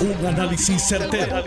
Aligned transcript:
Un 0.00 0.26
análisis 0.26 0.82
certero, 0.82 1.44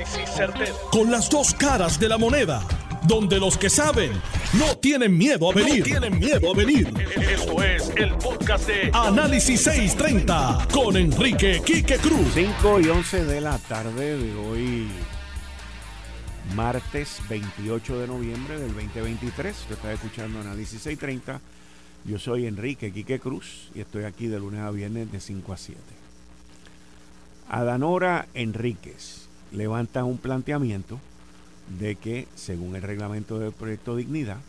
Con 0.92 1.10
las 1.10 1.28
dos 1.28 1.56
caras 1.56 2.00
de 2.00 2.08
la 2.08 2.20
moneda. 2.20 2.62
Donde 3.08 3.40
los 3.40 3.58
que 3.58 3.68
saben 3.68 4.12
no 4.54 4.78
tienen 4.78 5.18
miedo 5.18 5.50
a 5.50 5.56
venir. 5.56 5.84
tienen 5.84 6.20
miedo 6.20 6.52
a 6.54 6.56
venir. 6.56 6.94
Esto 7.20 7.64
es 7.64 7.92
el 7.96 8.14
podcast 8.14 8.68
de 8.68 8.92
Análisis 8.94 9.60
630 9.64 10.68
con 10.72 10.96
Enrique 10.96 11.64
Quique 11.66 11.98
Cruz. 11.98 12.28
5 12.36 12.80
y 12.82 12.90
11 12.90 13.26
de 13.26 13.42
la 13.42 13.58
tarde 13.58 14.20
de 14.20 14.36
hoy, 14.36 14.88
martes 16.56 17.22
28 17.30 18.02
de 18.02 18.08
noviembre 18.08 18.60
del 18.60 18.74
2023. 18.76 19.58
Usted 19.62 19.76
está 19.76 19.94
escuchando 19.94 20.40
Análisis 20.42 20.80
630. 20.80 21.42
Yo 22.06 22.20
soy 22.20 22.46
Enrique 22.46 22.92
Quique 22.94 23.20
Cruz 23.20 23.72
y 23.74 23.82
estoy 23.82 24.04
aquí 24.04 24.28
de 24.28 24.40
lunes 24.40 24.62
a 24.62 24.70
viernes 24.70 25.12
de 25.12 25.20
5 25.20 25.54
a 25.54 25.58
7. 25.58 25.93
Adanora 27.54 28.28
Enríquez 28.34 29.28
levanta 29.52 30.06
un 30.06 30.18
planteamiento 30.18 31.00
de 31.78 31.96
que, 31.96 32.28
según 32.34 32.76
el 32.76 32.82
reglamento 32.82 33.38
del 33.38 33.52
proyecto 33.52 33.96
Dignidad, 33.96 34.40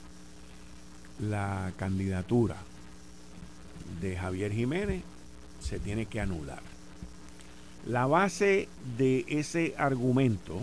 la 1.21 1.71
candidatura 1.77 2.57
de 4.01 4.17
Javier 4.17 4.53
Jiménez 4.53 5.03
se 5.61 5.79
tiene 5.79 6.07
que 6.07 6.19
anular. 6.19 6.63
La 7.85 8.07
base 8.07 8.71
de 8.97 9.27
ese 9.29 9.75
argumento 9.77 10.63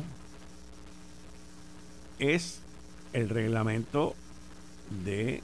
es 2.18 2.62
el 3.14 3.30
reglamento 3.30 4.16
de 5.06 5.44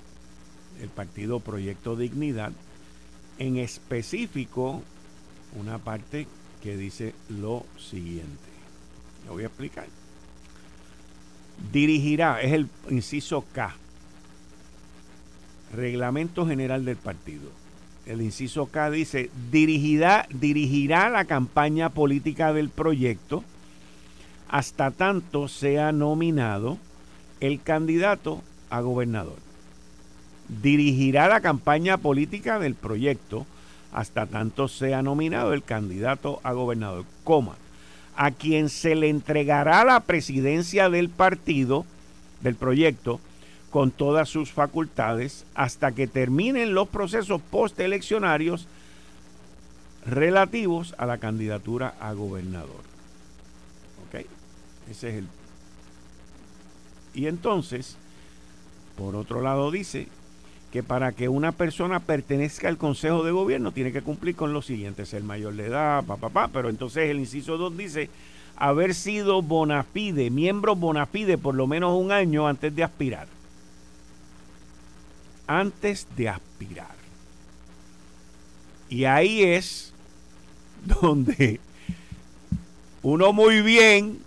el 0.82 0.90
partido 0.90 1.42
Proyecto 1.42 1.95
Dignidad, 1.95 2.54
en 3.38 3.58
específico 3.58 4.82
una 5.56 5.78
parte 5.78 6.26
que 6.62 6.78
dice 6.78 7.14
lo 7.30 7.66
siguiente. 7.78 8.50
Lo 9.26 9.34
voy 9.34 9.44
a 9.44 9.48
explicar. 9.48 9.88
Dirigirá, 11.72 12.42
es 12.42 12.54
el 12.54 12.70
inciso 12.90 13.45
K, 13.52 13.76
Reglamento 15.73 16.46
General 16.46 16.86
del 16.86 16.98
Partido. 16.98 17.50
El 18.06 18.22
inciso 18.22 18.68
K 18.68 18.90
dice, 18.92 19.30
dirigirá, 19.52 20.28
dirigirá 20.30 21.09
la 21.09 21.26
campaña 21.26 21.90
política 21.90 22.54
del 22.54 22.70
proyecto 22.70 23.44
hasta 24.48 24.92
tanto 24.92 25.50
sea 25.50 25.92
nominado 25.92 26.78
el 27.42 27.62
candidato 27.62 28.42
a 28.70 28.80
gobernador. 28.81 29.38
Dirigirá 30.62 31.28
la 31.28 31.42
campaña 31.42 31.98
política 31.98 32.59
del 32.59 32.76
proyecto 32.76 33.46
hasta 33.92 34.26
tanto 34.26 34.68
sea 34.68 35.02
nominado 35.02 35.54
el 35.54 35.64
candidato 35.64 36.40
a 36.44 36.54
gobernador, 36.54 37.06
coma, 37.24 37.56
a 38.16 38.32
quien 38.32 38.70
se 38.70 38.96
le 38.96 39.10
entregará 39.10 39.84
la 39.86 40.00
presidencia 40.02 40.90
del 40.90 41.10
partido, 41.10 41.86
del 42.42 42.56
proyecto, 42.56 43.20
con 43.70 43.92
todas 43.92 44.30
sus 44.30 44.52
facultades, 44.52 45.46
hasta 45.54 45.92
que 45.92 46.08
terminen 46.08 46.74
los 46.74 46.88
procesos 46.88 47.42
posteleccionarios 47.42 48.68
relativos 50.06 50.96
a 50.98 51.06
la 51.06 51.18
candidatura 51.18 51.94
a 52.00 52.14
gobernador. 52.14 52.82
¿Ok? 54.08 54.26
Ese 54.90 55.10
es 55.10 55.16
el... 55.16 55.28
Y 57.14 57.28
entonces, 57.28 57.98
por 58.98 59.16
otro 59.16 59.42
lado 59.42 59.70
dice 59.70 60.08
para 60.83 61.11
que 61.11 61.30
una 61.30 61.52
persona 61.52 62.00
pertenezca 62.00 62.67
al 62.67 62.78
Consejo 62.78 63.23
de 63.23 63.31
Gobierno 63.31 63.72
tiene 63.72 63.92
que 63.92 64.02
cumplir 64.02 64.36
con 64.36 64.53
lo 64.53 64.61
siguiente, 64.61 65.06
ser 65.06 65.23
mayor 65.23 65.56
de 65.56 65.67
edad, 65.67 66.03
papá, 66.03 66.30
pa, 66.30 66.47
pero 66.47 66.69
entonces 66.69 67.09
el 67.09 67.19
inciso 67.19 67.58
2 67.58 67.78
dice 67.78 68.09
haber 68.56 68.95
sido 68.95 69.42
bona 69.42 69.84
fide, 69.84 70.30
miembro 70.30 70.75
bona 70.75 71.06
fide 71.06 71.38
por 71.38 71.56
lo 71.56 71.67
menos 71.67 71.95
un 71.95 72.11
año 72.11 72.47
antes 72.47 72.75
de 72.75 72.84
aspirar. 72.84 73.28
Antes 75.46 76.07
de 76.18 76.29
aspirar. 76.29 76.96
Y 78.90 79.06
ahí 79.06 79.44
es 79.44 79.94
donde 80.85 81.59
uno 83.03 83.34
muy 83.34 83.62
bien 83.62 84.19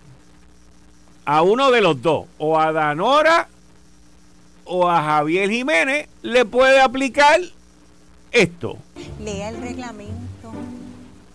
a 1.25 1.41
uno 1.43 1.71
de 1.71 1.81
los 1.81 2.01
dos, 2.01 2.25
o 2.37 2.59
a 2.59 2.71
Danora 2.71 3.47
o 4.73 4.89
a 4.89 5.03
Javier 5.03 5.49
Jiménez 5.49 6.07
le 6.21 6.45
puede 6.45 6.79
aplicar 6.79 7.41
esto. 8.31 8.77
Lea 9.19 9.49
el 9.49 9.61
reglamento. 9.61 10.53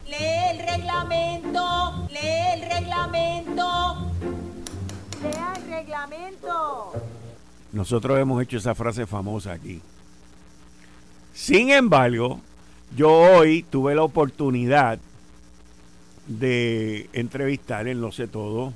Lee 0.07 0.51
el 0.53 0.59
reglamento. 0.67 2.09
Lee 2.11 2.55
el 2.55 2.63
reglamento. 2.63 4.11
Lea 5.23 5.53
el 5.55 5.71
reglamento. 5.71 6.93
Nosotros 7.73 8.19
hemos 8.19 8.43
hecho 8.43 8.57
esa 8.57 8.75
frase 8.75 9.05
famosa 9.05 9.53
aquí. 9.53 9.83
Sin 11.35 11.69
embargo, 11.69 12.41
yo 12.97 13.11
hoy 13.11 13.67
tuve 13.69 13.95
la 13.95 14.03
oportunidad 14.03 14.99
de 16.27 17.11
entrevistar 17.13 17.87
en 17.87 18.01
Lo 18.01 18.13
sé 18.13 18.29
todo 18.29 18.73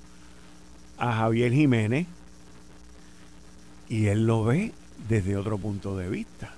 a 0.98 1.14
Javier 1.14 1.50
Jiménez 1.50 2.06
y 3.90 4.06
él 4.06 4.24
lo 4.24 4.44
ve 4.44 4.72
desde 5.08 5.36
otro 5.36 5.58
punto 5.58 5.98
de 5.98 6.08
vista. 6.08 6.54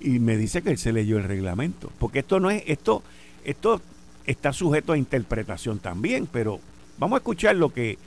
Y 0.00 0.20
me 0.20 0.36
dice 0.36 0.62
que 0.62 0.70
él 0.70 0.78
se 0.78 0.92
leyó 0.92 1.18
el 1.18 1.24
reglamento. 1.24 1.90
Porque 1.98 2.20
esto 2.20 2.38
no 2.38 2.50
es, 2.50 2.62
esto, 2.66 3.02
esto 3.44 3.82
está 4.24 4.52
sujeto 4.52 4.92
a 4.92 4.98
interpretación 4.98 5.80
también, 5.80 6.28
pero 6.30 6.60
vamos 6.96 7.16
a 7.16 7.18
escuchar 7.18 7.56
lo 7.56 7.74
que 7.74 7.98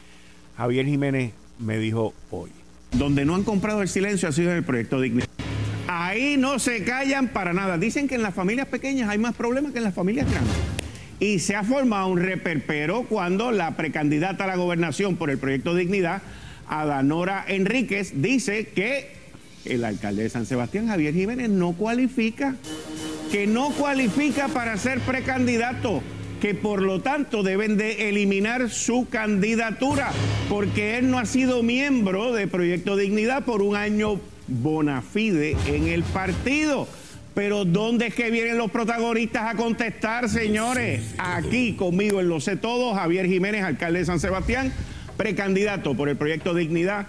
Javier 0.57 0.85
Jiménez 0.85 1.34
me 1.59 1.78
dijo 1.78 2.13
hoy. 2.31 2.52
Donde 2.94 3.25
no 3.25 3.36
han 3.36 3.44
comprado 3.44 3.81
el 3.81 3.90
silencio 3.90 4.30
ha 4.30 4.31
sido 4.31 4.51
en 4.51 4.57
el 4.57 4.63
proyecto 4.63 5.01
Dignidad. 5.01 5.28
Ahí 5.88 6.38
no 6.38 6.57
se 6.57 6.86
callan 6.86 7.28
para 7.34 7.51
nada. 7.51 7.78
Dicen 7.78 8.07
que 8.07 8.16
en 8.16 8.22
las 8.22 8.34
familias 8.34 8.68
pequeñas 8.68 9.09
hay 9.09 9.18
más 9.18 9.36
problemas 9.36 9.74
que 9.74 9.80
en 9.80 9.84
las 9.84 9.94
familias 9.94 10.30
grandes. 10.31 10.56
Y 11.19 11.40
se 11.40 11.56
ha 11.56 11.66
formado 11.66 12.07
un 12.07 12.19
reperpero 12.19 13.03
cuando 13.03 13.51
la 13.51 13.75
precandidata 13.75 14.46
a 14.46 14.47
la 14.47 14.56
gobernación 14.56 15.18
por 15.18 15.30
el 15.30 15.38
proyecto 15.38 15.75
Dignidad 15.75 16.22
Adanora 16.69 17.44
Enríquez 17.47 18.22
dice 18.22 18.68
que 18.68 19.09
el 19.66 19.84
alcalde 19.84 20.24
de 20.24 20.30
San 20.30 20.46
Sebastián, 20.46 20.88
Javier 20.88 21.13
Jiménez, 21.13 21.50
no 21.50 21.74
cualifica, 21.74 22.56
que 23.31 23.47
no 23.47 23.72
cualifica 23.72 24.47
para 24.47 24.78
ser 24.78 25.00
precandidato, 25.02 26.02
que 26.40 26.53
por 26.53 26.81
lo 26.81 27.02
tanto 27.02 27.44
deben 27.44 27.75
de 27.75 28.09
eliminar 28.09 28.69
su 28.69 29.07
candidatura, 29.09 30.12
porque 30.47 30.97
él 30.97 31.12
no 31.12 31.19
ha 31.19 31.25
sido 31.25 31.63
miembro 31.63 32.34
de 32.34 32.47
Proyecto 32.47 32.96
Dignidad 32.96 33.44
por 33.44 33.62
un 33.62 33.75
año 33.75 34.22
bona 34.47 35.01
fide 35.01 35.57
en 35.68 35.88
el 35.88 36.03
partido. 36.03 36.88
Pero 37.36 37.63
¿dónde 37.63 38.07
es 38.07 38.16
que 38.16 38.31
vienen 38.31 38.57
los 38.57 38.72
protagonistas 38.72 39.53
a 39.53 39.56
contestar, 39.56 40.30
señores? 40.30 41.13
Aquí 41.18 41.74
conmigo 41.74 42.19
en 42.19 42.28
Lo 42.28 42.40
Sé 42.40 42.57
Todo, 42.57 42.94
Javier 42.96 43.28
Jiménez, 43.28 43.63
alcalde 43.63 44.00
de 44.00 44.06
San 44.06 44.19
Sebastián 44.19 44.74
precandidato 45.19 45.96
por 45.96 46.07
el 46.07 46.16
proyecto 46.16 46.53
Dignidad 46.53 47.06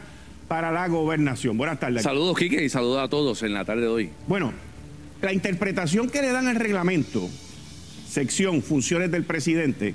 para 0.49 0.73
la 0.73 0.89
gobernación. 0.89 1.57
Buenas 1.57 1.79
tardes. 1.79 2.03
Saludos, 2.03 2.37
Quique, 2.37 2.65
y 2.65 2.69
saludos 2.69 2.99
a 3.05 3.09
todos 3.09 3.41
en 3.45 3.53
la 3.53 3.65
tarde 3.65 3.83
de 3.83 3.87
hoy. 3.87 4.11
Bueno, 4.27 4.53
la 5.23 5.33
interpretación 5.33 6.11
que 6.11 6.21
le 6.21 6.33
dan 6.33 6.49
al 6.49 6.57
reglamento, 6.57 7.29
sección 8.09 8.63
funciones 8.63 9.13
del 9.13 9.23
presidente, 9.23 9.95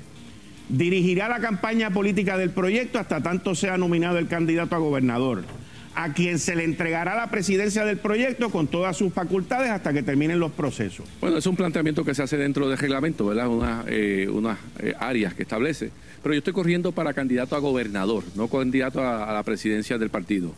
dirigirá 0.70 1.28
la 1.28 1.40
campaña 1.40 1.90
política 1.90 2.38
del 2.38 2.48
proyecto 2.48 2.98
hasta 2.98 3.22
tanto 3.22 3.54
sea 3.54 3.76
nominado 3.76 4.16
el 4.16 4.28
candidato 4.28 4.74
a 4.74 4.78
gobernador 4.78 5.44
a 5.96 6.12
quien 6.12 6.38
se 6.38 6.54
le 6.54 6.62
entregará 6.62 7.16
la 7.16 7.30
presidencia 7.30 7.84
del 7.86 7.96
proyecto 7.96 8.50
con 8.50 8.66
todas 8.66 8.96
sus 8.96 9.12
facultades 9.14 9.70
hasta 9.70 9.94
que 9.94 10.02
terminen 10.02 10.38
los 10.38 10.52
procesos. 10.52 11.06
Bueno, 11.22 11.38
es 11.38 11.46
un 11.46 11.56
planteamiento 11.56 12.04
que 12.04 12.14
se 12.14 12.22
hace 12.22 12.36
dentro 12.36 12.68
del 12.68 12.76
reglamento, 12.76 13.24
¿verdad? 13.26 13.48
Unas, 13.48 13.86
eh, 13.88 14.28
unas 14.30 14.58
eh, 14.78 14.92
áreas 15.00 15.32
que 15.32 15.42
establece. 15.42 15.90
Pero 16.22 16.34
yo 16.34 16.38
estoy 16.38 16.52
corriendo 16.52 16.92
para 16.92 17.14
candidato 17.14 17.56
a 17.56 17.60
gobernador, 17.60 18.24
no 18.34 18.46
candidato 18.48 19.00
a, 19.00 19.32
la 19.32 19.42
presidencia 19.42 19.96
del 19.96 20.10
partido. 20.10 20.54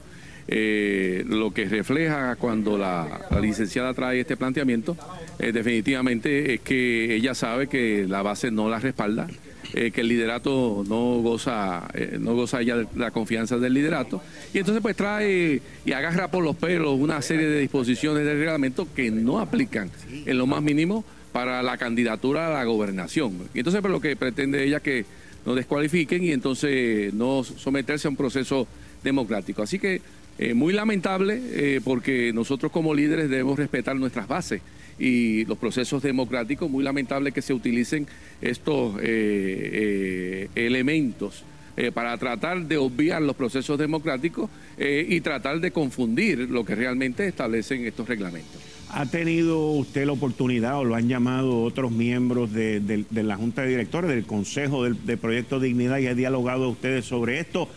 Eh, 0.49 1.25
lo 1.29 1.53
que 1.53 1.67
refleja 1.67 2.35
cuando 2.35 2.77
la, 2.77 3.21
la 3.31 3.39
licenciada 3.39 3.95
trae 3.95 4.21
este 4.21 4.37
planteamiento, 4.37 4.97
definitivamente 5.39 6.55
es 6.55 6.61
que 6.63 7.15
ella 7.15 7.35
sabe 7.35 7.69
que 7.69 8.07
la 8.09 8.23
base 8.23 8.51
no 8.51 8.69
la 8.69 8.81
respalda 8.81 9.29
eh, 9.75 9.91
que 9.91 10.01
el 10.01 10.09
liderato 10.09 10.85
no 10.89 11.21
goza, 11.21 11.89
eh, 11.95 12.17
no 12.19 12.35
goza 12.35 12.63
ya 12.63 12.77
de 12.77 12.87
la 12.97 13.11
confianza 13.11 13.59
del 13.59 13.75
liderato. 13.75 14.23
Y 14.55 14.59
entonces 14.59 14.81
pues 14.83 14.97
trae 14.97 15.61
y 15.85 15.93
agarra 15.93 16.31
por 16.31 16.43
los 16.43 16.57
pelos 16.57 16.99
una 16.99 17.21
serie 17.23 17.49
de 17.49 17.61
disposiciones 17.61 18.25
del 18.25 18.39
reglamento 18.39 18.89
que 18.95 19.11
no 19.11 19.39
aplican 19.39 19.91
en 20.11 20.39
lo 20.39 20.47
más 20.47 20.63
mínimo 20.63 21.05
para 21.33 21.63
la 21.63 21.77
candidatura 21.77 22.49
a 22.49 22.51
la 22.51 22.65
gobernación. 22.65 23.49
Y 23.55 23.59
entonces 23.59 23.81
pues 23.81 23.93
lo 23.93 24.01
que 24.01 24.17
pretende 24.17 24.65
ella 24.65 24.81
que 24.81 25.05
no 25.45 25.55
descualifiquen 25.55 26.25
y 26.25 26.33
entonces 26.33 27.13
no 27.15 27.45
someterse 27.45 28.09
a 28.09 28.11
un 28.11 28.17
proceso 28.17 28.67
democrático. 29.03 29.63
Así 29.63 29.79
que 29.79 30.01
eh, 30.39 30.55
muy 30.55 30.73
lamentable 30.73 31.81
porque 31.85 32.33
nosotros 32.33 32.71
como 32.73 32.95
líderes 32.95 33.29
debemos 33.29 33.59
respetar 33.59 33.97
nuestras 33.97 34.29
bases 34.29 34.63
y 34.99 35.45
los 35.45 35.59
procesos 35.59 36.03
democráticos. 36.03 36.71
Muy 36.71 36.85
lamentable 36.85 37.33
que 37.33 37.43
se 37.43 37.53
utilicen 37.53 38.07
estos 38.41 38.97
eh, 39.01 40.49
elementos 40.55 41.45
para 41.95 42.17
tratar 42.19 42.65
de 42.65 42.77
obviar 42.77 43.23
los 43.23 43.37
procesos 43.37 43.79
democráticos 43.79 44.51
y 44.77 45.21
tratar 45.21 45.61
de 45.61 45.71
confundir 45.71 46.51
lo 46.51 46.65
que 46.65 46.75
realmente 46.75 47.29
establecen 47.29 47.87
estos 47.87 48.09
reglamentos. 48.09 48.61
¿Ha 48.91 49.05
tenido 49.05 49.73
usted 49.73 50.07
la 50.07 50.13
oportunidad 50.13 50.79
o 50.79 50.85
lo 50.85 50.95
han 50.95 51.09
llamado 51.09 51.63
otros 51.63 51.93
miembros 51.93 52.53
de, 52.53 53.05
la 53.11 53.37
Junta 53.37 53.63
de 53.63 53.69
Directores, 53.69 54.11
del 54.11 54.25
Consejo 54.25 54.85
del, 54.85 55.19
Proyecto 55.19 55.61
Dignidad 55.61 55.99
y 55.99 56.07
ha 56.07 56.15
dialogado 56.15 56.71
ustedes 56.71 57.05
sobre 57.05 57.39
esto? 57.39 57.69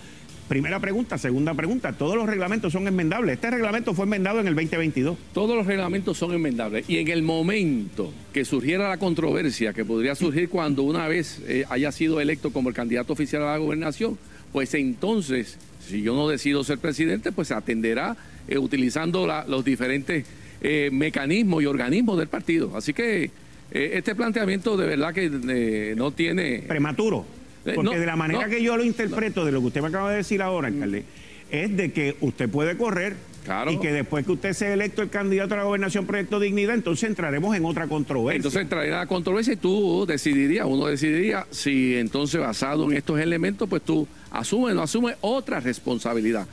Primera 0.51 0.81
pregunta. 0.81 1.18
Segunda 1.18 1.53
pregunta. 1.53 1.94
Todos 1.94 2.18
los 2.18 2.27
reglamentos 2.27 2.74
son 2.74 2.86
enmendables. 2.86 3.36
Este 3.36 3.50
reglamento 3.50 3.94
fue 3.94 4.03
enmendado 4.03 4.42
en 4.42 4.48
el 4.48 4.56
2022. 4.56 5.18
Todos 5.33 5.56
los 5.56 5.65
reglamentos 5.65 6.18
son 6.18 6.33
enmendables. 6.33 6.89
Y 6.89 6.98
en 6.98 7.07
el 7.07 7.24
momento 7.24 8.12
que 8.33 8.44
surgiera 8.44 8.89
la 8.89 8.98
controversia 8.98 9.71
que 9.71 9.86
podría 9.86 10.13
surgir 10.13 10.50
cuando 10.50 10.83
una 10.83 11.07
vez 11.07 11.42
eh, 11.48 11.63
haya 11.69 11.94
sido 11.94 12.19
electo 12.19 12.51
como 12.51 12.68
el 12.68 12.75
candidato 12.75 13.13
oficial 13.13 13.44
a 13.44 13.53
la 13.53 13.59
gobernación, 13.59 14.18
pues 14.51 14.74
entonces, 14.74 15.57
si 15.88 16.01
yo 16.01 16.15
no 16.15 16.27
decido 16.27 16.65
ser 16.65 16.80
presidente, 16.80 17.31
pues 17.31 17.48
se 17.48 17.53
atenderá 17.53 18.18
eh, 18.50 18.57
utilizando 18.57 19.25
los 19.48 19.63
diferentes 19.63 20.25
eh, 20.62 20.89
mecanismos 20.92 21.63
y 21.63 21.65
organismos 21.65 22.18
del 22.18 22.27
partido. 22.27 22.75
Así 22.75 22.92
que 22.92 23.31
este 23.71 24.15
planteamiento 24.15 24.75
de 24.75 24.86
verdad 24.86 25.13
que 25.13 25.94
no 25.95 26.12
tiene... 26.12 26.65
Prematuro. 26.68 27.40
Porque 27.75 28.00
de 28.00 28.06
la 28.06 28.16
manera 28.16 28.48
que 28.48 28.62
yo 28.62 28.78
lo 28.78 28.84
interpreto, 28.84 29.46
de 29.46 29.52
lo 29.52 29.62
que 29.62 29.68
usted 29.68 29.81
me 29.81 29.88
acaba 29.88 30.12
de 30.12 30.18
decir 30.18 30.42
ahora, 30.42 30.68
alcalde, 30.68 31.04
es 31.52 31.75
de 31.75 31.92
que 31.92 32.16
usted 32.22 32.50
puede 32.50 32.78
correr 32.78 33.16
y 33.69 33.78
que 33.80 33.92
después 33.92 34.25
que 34.25 34.31
usted 34.31 34.54
sea 34.54 34.74
electo 34.74 35.02
el 35.02 35.10
candidato 35.10 35.56
a 35.56 35.58
la 35.58 35.63
gobernación 35.63 36.06
Proyecto 36.06 36.40
Dignidad, 36.40 36.75
entonces 36.75 37.10
entraremos 37.10 37.56
en 37.56 37.66
otra 37.66 37.88
controversia. 37.88 38.38
Entonces 38.38 38.62
entraría 38.62 38.98
la 38.98 39.08
controversia 39.08 39.54
y 39.54 39.58
tú 39.58 40.06
decidirías, 40.08 40.66
uno 40.68 40.86
decidiría 40.86 41.46
si 41.50 41.96
entonces 41.96 42.40
basado 42.40 42.86
en 42.86 42.98
estos 42.98 43.19
elementos, 43.19 43.68
pues 43.68 43.81
tú 43.81 44.08
asumes 44.30 44.74
o 44.74 44.75
no 44.75 44.84
asumes 44.84 45.16
otra 45.22 45.60
responsabilidad. 45.60 46.48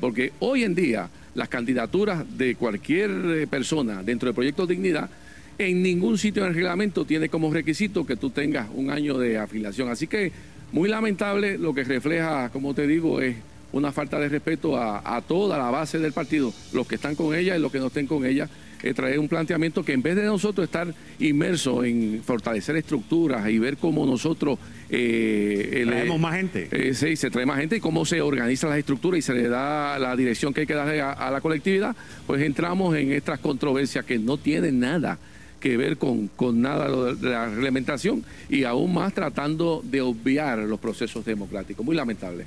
porque 0.00 0.32
hoy 0.40 0.64
en 0.64 0.74
día 0.74 1.08
las 1.34 1.48
candidaturas 1.48 2.24
de 2.36 2.54
cualquier 2.54 3.10
eh, 3.10 3.46
persona 3.46 4.02
dentro 4.02 4.26
del 4.26 4.34
proyecto 4.34 4.66
Dignidad, 4.66 5.10
en 5.58 5.82
ningún 5.82 6.18
sitio 6.18 6.42
en 6.42 6.48
el 6.48 6.54
reglamento 6.54 7.04
tiene 7.04 7.28
como 7.28 7.52
requisito 7.52 8.04
que 8.04 8.16
tú 8.16 8.30
tengas 8.30 8.68
un 8.74 8.90
año 8.90 9.18
de 9.18 9.38
afiliación. 9.38 9.88
Así 9.88 10.06
que 10.06 10.32
muy 10.72 10.88
lamentable 10.88 11.58
lo 11.58 11.72
que 11.74 11.84
refleja, 11.84 12.50
como 12.50 12.74
te 12.74 12.86
digo, 12.86 13.20
es 13.20 13.36
una 13.74 13.92
falta 13.92 14.18
de 14.18 14.28
respeto 14.28 14.76
a, 14.76 15.20
toda 15.26 15.58
la 15.58 15.70
base 15.70 15.98
del 15.98 16.12
partido, 16.12 16.52
los 16.72 16.86
que 16.86 16.94
están 16.94 17.16
con 17.16 17.34
ella 17.34 17.56
y 17.56 17.60
los 17.60 17.72
que 17.72 17.78
no 17.78 17.88
estén 17.88 18.06
con 18.06 18.24
ella, 18.24 18.48
eh, 18.82 18.94
traer 18.94 19.18
un 19.18 19.28
planteamiento 19.28 19.84
que 19.84 19.92
en 19.92 20.02
vez 20.02 20.14
de 20.14 20.24
nosotros 20.24 20.66
estar 20.66 20.94
inmersos 21.18 21.84
en 21.84 22.22
fortalecer 22.24 22.76
estructuras 22.76 23.48
y 23.48 23.58
ver 23.58 23.76
cómo 23.76 24.06
nosotros... 24.06 24.58
Eh, 24.90 25.84
Traemos 25.86 26.20
más 26.20 26.36
gente. 26.36 26.68
Eh, 26.70 26.94
sí, 26.94 27.16
se 27.16 27.30
trae 27.30 27.46
más 27.46 27.58
gente 27.58 27.76
y 27.76 27.80
cómo 27.80 28.04
se 28.04 28.20
organizan 28.20 28.70
las 28.70 28.78
estructuras 28.78 29.18
y 29.18 29.22
se 29.22 29.34
le 29.34 29.48
da 29.48 29.98
la 29.98 30.14
dirección 30.14 30.54
que 30.54 30.60
hay 30.60 30.66
que 30.66 30.74
darle 30.74 31.00
a, 31.00 31.30
la 31.30 31.40
colectividad, 31.40 31.96
pues 32.26 32.42
entramos 32.42 32.96
en 32.96 33.10
estas 33.10 33.40
controversias 33.40 34.04
que 34.04 34.18
no 34.18 34.36
tienen 34.36 34.78
nada 34.78 35.18
que 35.64 35.78
ver 35.78 35.96
con, 35.96 36.28
con 36.28 36.60
nada 36.60 36.90
de 37.14 37.30
la 37.30 37.46
reglamentación 37.46 38.22
y 38.50 38.64
aún 38.64 38.92
más 38.92 39.14
tratando 39.14 39.80
de 39.82 40.02
obviar 40.02 40.58
los 40.58 40.78
procesos 40.78 41.24
democráticos. 41.24 41.86
Muy 41.86 41.96
lamentable. 41.96 42.44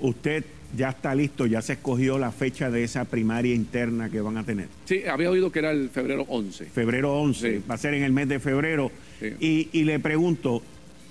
Usted 0.00 0.44
ya 0.76 0.88
está 0.88 1.14
listo, 1.14 1.46
ya 1.46 1.62
se 1.62 1.74
escogió 1.74 2.18
la 2.18 2.32
fecha 2.32 2.68
de 2.68 2.82
esa 2.82 3.04
primaria 3.04 3.54
interna 3.54 4.10
que 4.10 4.20
van 4.20 4.36
a 4.36 4.42
tener. 4.42 4.66
Sí, 4.84 5.04
había 5.08 5.30
oído 5.30 5.52
que 5.52 5.60
era 5.60 5.70
el 5.70 5.90
febrero 5.90 6.26
11. 6.28 6.64
Febrero 6.64 7.16
11, 7.20 7.62
va 7.70 7.76
a 7.76 7.78
ser 7.78 7.94
en 7.94 8.02
el 8.02 8.10
mes 8.12 8.28
de 8.28 8.40
febrero. 8.40 8.90
Y, 9.38 9.84
le 9.84 10.00
pregunto, 10.00 10.60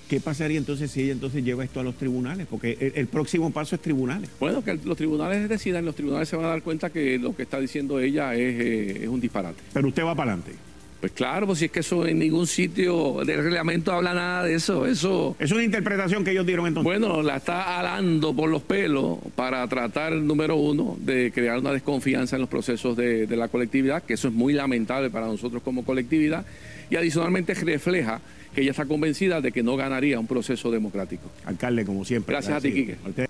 ¿qué 0.10 0.19
pasaría 0.19 0.58
entonces 0.58 0.92
si 0.92 1.04
ella 1.04 1.13
entonces 1.13 1.42
lleva 1.42 1.63
esto 1.63 1.80
a 1.80 1.84
los 1.84 1.96
tribunales? 1.96 2.48
Porque 2.50 2.92
el, 2.96 3.08
próximo 3.08 3.51
paso 3.51 3.78
es 3.78 3.81
tribunales. 3.81 4.30
Bueno, 4.42 4.62
que 4.62 4.74
los 4.74 4.98
tribunales 4.98 5.48
decidan, 5.48 5.86
los 5.86 5.96
tribunales 5.96 6.28
se 6.28 6.36
van 6.36 6.48
a 6.48 6.50
dar 6.50 6.63
cuenta 6.63 6.90
que 6.90 7.18
lo 7.18 7.34
que 7.34 7.44
está 7.44 7.62
diciendo 7.62 8.01
ella 8.01 8.36
es, 8.36 8.60
eh, 8.60 9.04
es 9.04 9.08
un 9.08 9.22
disparate. 9.22 9.62
Pero 9.72 9.88
usted 9.88 10.04
va 10.04 10.13
para 10.16 10.34
adelante. 10.34 10.75
Pues 11.00 11.12
claro, 11.12 11.46
pues 11.46 11.60
si 11.60 11.66
es 11.66 11.72
que 11.72 11.82
eso 11.82 12.06
en 12.08 12.20
ningún 12.20 12.48
sitio 12.48 13.24
del 13.26 13.44
reglamento 13.44 13.92
habla 13.92 14.14
nada 14.14 14.44
de 14.44 14.56
eso. 14.56 14.86
Eso 14.86 15.36
es 15.40 15.52
una 15.52 15.64
interpretación 15.64 16.24
que 16.24 16.32
ellos 16.32 16.46
dieron 16.46 16.68
entonces. 16.68 16.86
Bueno, 16.86 17.22
la 17.22 17.38
está 17.38 17.80
alando 17.80 18.34
por 18.34 18.50
los 18.50 18.64
pelos 18.64 19.20
para 19.36 19.68
tratar, 19.68 20.14
número 20.14 20.56
uno, 20.56 20.98
de 21.00 21.32
crear 21.32 21.60
una 21.60 21.72
desconfianza 21.72 22.38
en 22.38 22.42
los 22.42 22.50
procesos 22.50 22.96
de, 22.96 23.28
la 23.36 23.50
colectividad, 23.50 24.04
que 24.04 24.14
eso 24.14 24.30
es 24.30 24.34
muy 24.34 24.54
lamentable 24.54 25.10
para 25.10 25.28
nosotros 25.28 25.62
como 25.62 25.84
colectividad, 25.84 26.46
y 26.90 26.96
adicionalmente 26.96 27.54
refleja 27.54 28.22
que 28.54 28.62
ella 28.62 28.72
está 28.72 28.86
convencida 28.86 29.42
de 29.42 29.52
que 29.52 29.62
no 29.62 29.76
ganaría 29.76 30.20
un 30.20 30.28
proceso 30.28 30.72
democrático. 30.72 31.30
Alcalde, 31.44 31.86
como 31.86 32.06
siempre. 32.06 32.34
Gracias, 32.34 32.58
a 32.58 32.62
ti, 32.62 32.72
Quique. 32.72 33.25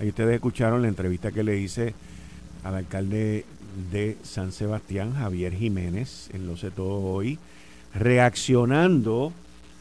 Ahí 0.00 0.08
ustedes 0.08 0.36
escucharon 0.36 0.80
la 0.80 0.88
entrevista 0.88 1.30
que 1.30 1.44
le 1.44 1.58
hice 1.58 1.92
al 2.64 2.74
alcalde 2.74 3.44
de 3.92 4.16
San 4.22 4.50
Sebastián, 4.50 5.12
Javier 5.12 5.52
Jiménez, 5.54 6.30
en 6.32 6.46
Lo 6.46 6.56
sé 6.56 6.70
todo 6.70 7.02
hoy, 7.02 7.38
reaccionando 7.94 9.34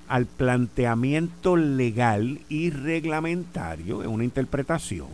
al 0.10 0.26
planteamiento 0.26 1.56
legal 1.56 2.42
y 2.50 2.70
reglamentario, 2.70 4.02
es 4.02 4.10
una 4.10 4.26
interpretación, 4.26 5.08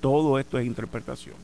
todo 0.00 0.38
esto 0.38 0.58
es 0.58 0.66
interpretación, 0.66 1.36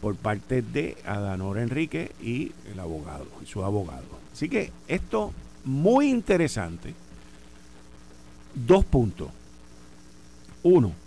por 0.00 0.16
parte 0.16 0.62
de 0.62 0.96
Adanor 1.06 1.58
Enrique 1.58 2.10
y 2.20 2.50
el 2.72 2.80
abogado, 2.80 3.28
y 3.40 3.46
su 3.46 3.62
abogado. 3.62 4.18
Así 4.32 4.48
que 4.48 4.72
esto 4.88 5.32
muy 5.64 6.10
interesante. 6.10 6.92
Dos 8.52 8.84
puntos. 8.84 9.28
Uno, 10.64 11.05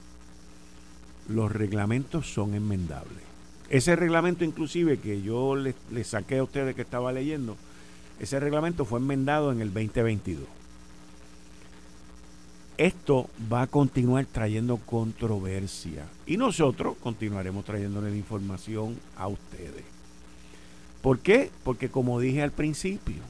los 1.29 1.51
reglamentos 1.51 2.31
son 2.31 2.55
enmendables. 2.55 3.23
Ese 3.69 3.95
reglamento 3.95 4.43
inclusive 4.43 4.97
que 4.97 5.21
yo 5.21 5.55
le, 5.55 5.75
saqué 6.03 6.39
a 6.39 6.43
ustedes 6.43 6.75
que 6.75 6.81
estaba 6.81 7.11
leyendo, 7.11 7.55
ese 8.19 8.39
reglamento 8.39 8.83
fue 8.83 8.99
enmendado 8.99 9.51
en 9.51 9.61
el 9.61 9.71
2022. 9.71 10.43
Esto 12.77 13.29
va 13.51 13.63
a 13.63 13.67
continuar 13.67 14.25
trayendo 14.25 14.77
controversia 14.77 16.07
y 16.25 16.37
nosotros 16.37 16.95
continuaremos 16.99 17.63
trayéndole 17.63 18.09
la 18.09 18.15
información 18.15 18.97
a 19.15 19.27
ustedes. 19.27 19.83
¿Por 21.01 21.19
qué? 21.19 21.51
Porque 21.63 21.89
como 21.89 22.19
dije 22.19 22.41
al 22.41 22.51
principio, 22.51 23.21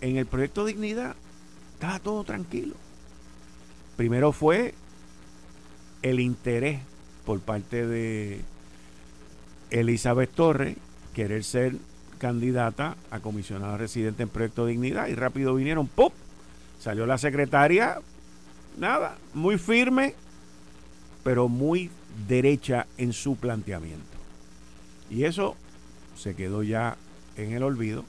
en 0.00 0.16
el 0.16 0.26
proyecto 0.26 0.64
Dignidad 0.64 1.16
estaba 1.74 1.98
todo 1.98 2.22
tranquilo. 2.22 2.74
Primero 3.96 4.32
fue 4.32 4.74
el 6.02 6.20
interés 6.20 6.80
por 7.24 7.40
parte 7.40 7.86
de 7.86 8.40
Elizabeth 9.70 10.30
Torres 10.30 10.76
querer 11.14 11.44
ser 11.44 11.76
candidata 12.18 12.96
a 13.10 13.20
comisionada 13.20 13.76
residente 13.76 14.22
en 14.22 14.28
Proyecto 14.28 14.66
Dignidad 14.66 15.08
y 15.08 15.14
rápido 15.14 15.54
vinieron, 15.54 15.86
¡pum! 15.86 16.10
Salió 16.80 17.06
la 17.06 17.18
secretaria, 17.18 18.00
nada, 18.76 19.18
muy 19.34 19.58
firme, 19.58 20.14
pero 21.24 21.48
muy 21.48 21.90
derecha 22.28 22.86
en 22.96 23.12
su 23.12 23.36
planteamiento. 23.36 24.04
Y 25.10 25.24
eso 25.24 25.56
se 26.16 26.34
quedó 26.34 26.62
ya 26.62 26.96
en 27.36 27.52
el 27.52 27.62
olvido. 27.62 28.04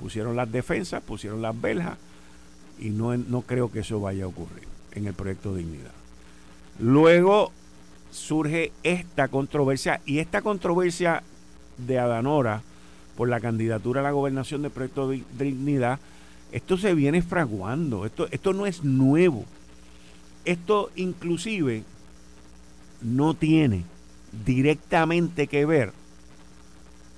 Pusieron 0.00 0.36
las 0.36 0.50
defensas, 0.50 1.02
pusieron 1.02 1.42
las 1.42 1.60
beljas 1.60 1.98
y 2.78 2.90
no, 2.90 3.16
no 3.16 3.42
creo 3.42 3.72
que 3.72 3.80
eso 3.80 4.00
vaya 4.00 4.24
a 4.24 4.28
ocurrir 4.28 4.68
en 4.92 5.06
el 5.06 5.14
proyecto 5.14 5.54
Dignidad. 5.54 5.97
Luego 6.78 7.52
surge 8.10 8.72
esta 8.82 9.28
controversia 9.28 10.00
y 10.06 10.18
esta 10.18 10.42
controversia 10.42 11.22
de 11.76 11.98
Adanora 11.98 12.62
por 13.16 13.28
la 13.28 13.40
candidatura 13.40 14.00
a 14.00 14.04
la 14.04 14.12
gobernación 14.12 14.62
del 14.62 14.70
proyecto 14.70 15.08
de 15.08 15.24
Dignidad, 15.38 15.98
esto 16.52 16.78
se 16.78 16.94
viene 16.94 17.20
fraguando, 17.20 18.06
esto, 18.06 18.28
esto 18.30 18.52
no 18.52 18.66
es 18.66 18.84
nuevo. 18.84 19.44
Esto 20.44 20.90
inclusive 20.96 21.82
no 23.02 23.34
tiene 23.34 23.84
directamente 24.46 25.46
que 25.46 25.66
ver 25.66 25.92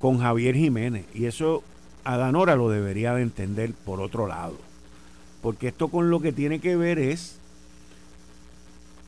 con 0.00 0.18
Javier 0.18 0.56
Jiménez 0.56 1.04
y 1.14 1.26
eso 1.26 1.62
Adanora 2.02 2.56
lo 2.56 2.70
debería 2.70 3.14
de 3.14 3.22
entender 3.22 3.74
por 3.84 4.00
otro 4.00 4.26
lado. 4.26 4.56
Porque 5.42 5.68
esto 5.68 5.88
con 5.88 6.10
lo 6.10 6.20
que 6.20 6.32
tiene 6.32 6.60
que 6.60 6.76
ver 6.76 6.98
es 6.98 7.39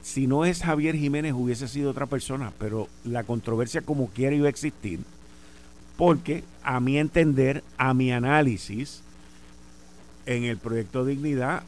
si 0.02 0.26
no 0.26 0.44
es 0.44 0.62
Javier 0.62 0.96
Jiménez 0.96 1.32
hubiese 1.32 1.68
sido 1.68 1.90
otra 1.90 2.06
persona, 2.06 2.52
pero 2.58 2.88
la 3.04 3.24
controversia 3.24 3.82
como 3.82 4.08
quiera 4.08 4.34
iba 4.34 4.48
a 4.48 4.50
existir, 4.50 5.00
porque 5.96 6.42
a 6.64 6.80
mi 6.80 6.98
entender, 6.98 7.62
a 7.78 7.94
mi 7.94 8.12
análisis, 8.12 9.02
en 10.26 10.44
el 10.44 10.58
proyecto 10.58 11.04
Dignidad, 11.04 11.62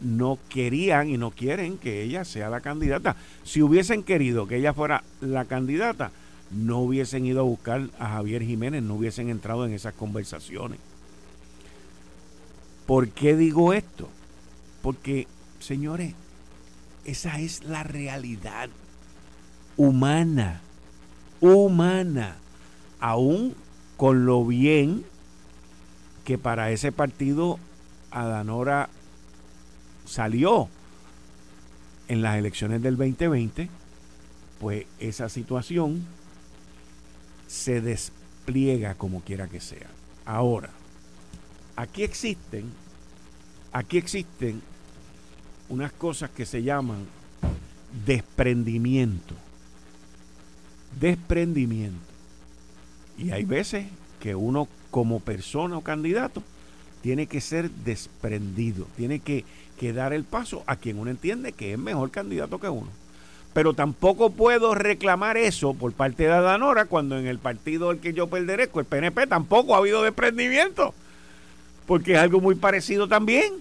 no 0.00 0.38
querían 0.48 1.08
y 1.08 1.18
no 1.18 1.30
quieren 1.30 1.78
que 1.78 2.02
ella 2.02 2.24
sea 2.24 2.50
la 2.50 2.60
candidata. 2.60 3.16
Si 3.44 3.62
hubiesen 3.62 4.02
querido 4.02 4.46
que 4.46 4.56
ella 4.56 4.74
fuera 4.74 5.04
la 5.20 5.44
candidata, 5.44 6.10
no 6.50 6.80
hubiesen 6.80 7.26
ido 7.26 7.40
a 7.40 7.44
buscar 7.44 7.88
a 7.98 8.10
Javier 8.10 8.42
Jiménez, 8.42 8.82
no 8.82 8.94
hubiesen 8.94 9.28
entrado 9.28 9.66
en 9.66 9.72
esas 9.72 9.94
conversaciones. 9.94 10.78
¿Por 12.86 13.08
qué 13.08 13.34
digo 13.36 13.72
esto? 13.72 14.08
Porque, 14.82 15.26
señores, 15.58 16.14
esa 17.04 17.38
es 17.38 17.64
la 17.64 17.82
realidad 17.82 18.68
humana, 19.76 20.60
humana, 21.40 22.36
aún 23.00 23.54
con 23.96 24.26
lo 24.26 24.44
bien 24.44 25.04
que 26.24 26.38
para 26.38 26.70
ese 26.70 26.92
partido 26.92 27.58
Adanora 28.10 28.88
salió 30.04 30.68
en 32.08 32.22
las 32.22 32.36
elecciones 32.36 32.82
del 32.82 32.96
2020, 32.96 33.68
pues 34.60 34.86
esa 34.98 35.28
situación 35.28 36.06
se 37.46 37.80
despliega 37.80 38.94
como 38.94 39.20
quiera 39.20 39.48
que 39.48 39.60
sea. 39.60 39.88
Ahora, 40.24 40.70
aquí 41.76 42.02
existen, 42.02 42.72
aquí 43.72 43.98
existen 43.98 44.62
unas 45.68 45.92
cosas 45.92 46.30
que 46.30 46.46
se 46.46 46.62
llaman 46.62 47.06
desprendimiento. 48.06 49.34
Desprendimiento. 51.00 51.98
Y 53.18 53.30
hay 53.30 53.44
veces 53.44 53.86
que 54.20 54.34
uno 54.34 54.68
como 54.90 55.20
persona 55.20 55.76
o 55.76 55.82
candidato 55.82 56.42
tiene 57.02 57.26
que 57.26 57.40
ser 57.40 57.70
desprendido, 57.70 58.86
tiene 58.96 59.18
que, 59.18 59.44
que 59.78 59.92
dar 59.92 60.12
el 60.12 60.24
paso 60.24 60.62
a 60.66 60.76
quien 60.76 60.98
uno 60.98 61.10
entiende 61.10 61.52
que 61.52 61.72
es 61.72 61.78
mejor 61.78 62.10
candidato 62.10 62.58
que 62.58 62.68
uno. 62.68 62.88
Pero 63.52 63.72
tampoco 63.72 64.30
puedo 64.30 64.74
reclamar 64.74 65.36
eso 65.36 65.74
por 65.74 65.92
parte 65.92 66.24
de 66.24 66.32
Adanora 66.32 66.86
cuando 66.86 67.18
en 67.18 67.26
el 67.26 67.38
partido 67.38 67.90
al 67.90 68.00
que 68.00 68.12
yo 68.12 68.26
perderezco, 68.26 68.80
el 68.80 68.86
PNP, 68.86 69.28
tampoco 69.28 69.74
ha 69.74 69.78
habido 69.78 70.02
desprendimiento. 70.02 70.92
Porque 71.86 72.14
es 72.14 72.18
algo 72.18 72.40
muy 72.40 72.56
parecido 72.56 73.06
también. 73.06 73.52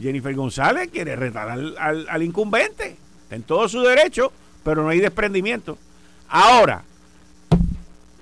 Jennifer 0.00 0.34
González 0.34 0.88
quiere 0.92 1.16
retar 1.16 1.50
al, 1.50 1.76
al 1.78 2.22
incumbente. 2.22 2.96
En 3.30 3.42
todo 3.42 3.68
su 3.68 3.80
derecho, 3.82 4.32
pero 4.62 4.82
no 4.82 4.88
hay 4.88 5.00
desprendimiento. 5.00 5.78
Ahora, 6.28 6.82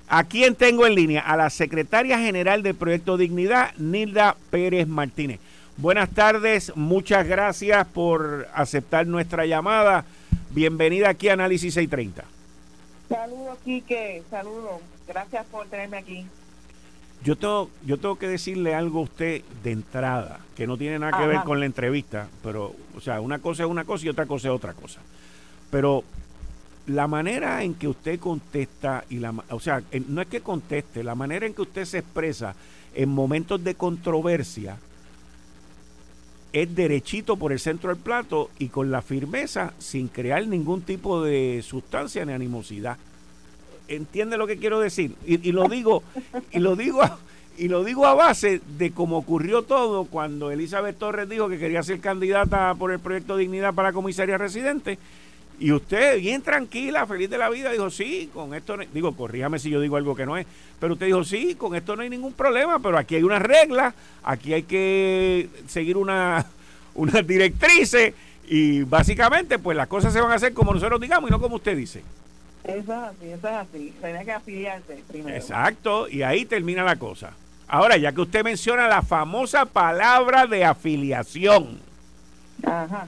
¿a 0.09 0.25
quién 0.25 0.55
tengo 0.55 0.87
en 0.87 0.95
línea? 0.95 1.21
A 1.21 1.37
la 1.37 1.51
secretaria 1.51 2.19
general 2.19 2.63
del 2.63 2.75
Proyecto 2.75 3.17
Dignidad, 3.17 3.75
Nilda 3.77 4.37
Pérez 4.51 4.87
Martínez. 4.87 5.41
Buenas 5.77 6.11
tardes, 6.11 6.73
muchas 6.77 7.27
gracias 7.27 7.87
por 7.89 8.47
aceptar 8.55 9.07
nuestra 9.07 9.47
llamada. 9.47 10.05
Bienvenida 10.51 11.09
aquí 11.09 11.29
a 11.29 11.33
Análisis 11.33 11.75
630. 11.75 12.25
Saludos, 13.09 13.59
Quique. 13.65 14.23
Saludos. 14.31 14.81
Gracias 15.09 15.47
por 15.47 15.67
tenerme 15.67 15.99
aquí. 15.99 16.27
Yo 17.25 17.37
tengo, 17.37 17.71
yo 17.87 17.99
tengo 17.99 18.17
que 18.17 18.27
decirle 18.27 18.75
algo 18.75 19.01
a 19.01 19.03
usted 19.03 19.43
de 19.63 19.71
entrada, 19.71 20.41
que 20.57 20.67
no 20.67 20.77
tiene 20.77 20.99
nada 20.99 21.19
que 21.19 21.27
ver 21.27 21.43
con 21.45 21.61
la 21.61 21.67
entrevista, 21.67 22.29
pero, 22.43 22.75
o 22.97 23.01
sea, 23.01 23.21
una 23.21 23.39
cosa 23.39 23.63
es 23.63 23.69
una 23.69 23.85
cosa 23.85 24.07
y 24.07 24.09
otra 24.09 24.27
cosa 24.27 24.49
es 24.49 24.55
otra 24.55 24.75
cosa. 24.75 25.01
Pero 25.71 26.03
la 26.87 27.07
manera 27.07 27.63
en 27.63 27.75
que 27.75 27.87
usted 27.87 28.19
contesta, 28.19 29.05
y 29.09 29.19
la, 29.19 29.33
o 29.51 29.61
sea, 29.61 29.83
no 30.09 30.21
es 30.21 30.27
que 30.27 30.41
conteste, 30.41 31.05
la 31.05 31.15
manera 31.15 31.47
en 31.47 31.55
que 31.55 31.63
usted 31.63 31.85
se 31.85 31.99
expresa 31.99 32.57
en 32.95 33.09
momentos 33.09 33.63
de 33.63 33.77
controversia, 33.77 34.79
es 36.53 36.75
derechito 36.75 37.37
por 37.37 37.53
el 37.53 37.61
centro 37.61 37.91
del 37.91 38.03
plato 38.03 38.51
y 38.59 38.69
con 38.69 38.91
la 38.91 39.01
firmeza 39.01 39.73
sin 39.79 40.09
crear 40.09 40.47
ningún 40.47 40.83
tipo 40.83 41.23
de 41.23 41.63
sustancia 41.65 42.25
ni 42.25 42.33
animosidad. 42.33 42.99
¿Entiende 43.89 44.37
lo 44.37 44.47
que 44.47 44.59
quiero 44.59 44.81
decir? 44.81 45.15
Y, 45.27 45.53
lo 45.53 45.69
digo, 45.69 46.03
y 46.53 46.59
lo 46.59 46.77
digo, 46.77 47.03
y 47.59 47.69
lo 47.69 47.85
digo 47.85 48.07
a 48.07 48.15
base 48.15 48.61
de 48.79 48.93
cómo 48.93 49.19
ocurrió 49.19 49.63
todo 49.63 50.05
cuando 50.05 50.51
Elizabeth 50.51 50.99
Torres 50.99 51.29
dijo 51.29 51.49
que 51.49 51.59
quería 51.59 51.83
ser 51.83 52.01
candidata 52.01 52.75
por 52.75 52.93
el 52.93 53.01
proyecto 53.01 53.37
Dignidad 53.37 53.75
para 53.75 53.93
comisaria 53.93 54.39
residente. 54.39 54.99
Y 55.61 55.71
usted, 55.71 56.19
bien 56.19 56.43
tranquila, 56.43 57.07
feliz 57.07 57.31
de 57.31 57.39
la 57.39 57.49
vida, 57.51 57.71
dijo, 57.71 57.89
sí, 57.91 58.31
con 58.33 58.55
esto, 58.55 58.77
digo, 58.93 59.15
corríjame 59.15 59.59
si 59.59 59.71
yo 59.71 59.81
digo 59.81 59.97
algo 59.97 60.17
que 60.17 60.27
no 60.27 60.37
es, 60.37 60.47
pero 60.81 60.95
usted 60.95 61.07
dijo, 61.07 61.23
sí, 61.23 61.55
con 61.55 61.77
esto 61.77 61.95
no 61.95 62.03
hay 62.03 62.11
ningún 62.11 62.33
problema, 62.33 62.81
pero 62.81 62.99
aquí 62.99 63.15
hay 63.15 63.23
unas 63.23 63.43
reglas, 63.43 63.95
aquí 64.25 64.55
hay 64.55 64.65
que 64.65 65.49
seguir 65.69 65.97
una, 65.97 66.47
unas 66.95 67.27
directrices 67.27 68.15
y 68.49 68.83
básicamente 68.83 69.59
pues 69.59 69.77
las 69.77 69.87
cosas 69.87 70.13
se 70.13 70.21
van 70.21 70.33
a 70.33 70.35
hacer 70.35 70.53
como 70.53 70.75
nosotros 70.75 71.01
digamos 71.01 71.31
y 71.31 71.33
no 71.33 71.41
como 71.41 71.57
usted 71.57 71.77
dice. 71.77 72.03
Eso 72.65 72.79
es 72.79 72.89
así, 72.91 73.29
eso 73.31 73.49
es 73.49 73.55
así. 73.55 73.95
Que 74.01 74.33
afiliarse 74.33 75.03
primero. 75.09 75.37
Exacto, 75.37 76.09
y 76.09 76.23
ahí 76.23 76.45
termina 76.45 76.85
la 76.85 76.97
cosa. 76.97 77.33
Ahora, 77.67 77.97
ya 77.97 78.13
que 78.13 78.21
usted 78.21 78.45
menciona 78.45 78.87
la 78.87 79.03
famosa 79.03 79.65
palabra 79.65 80.47
de 80.47 80.65
afiliación. 80.65 81.81
Ajá 82.65 83.07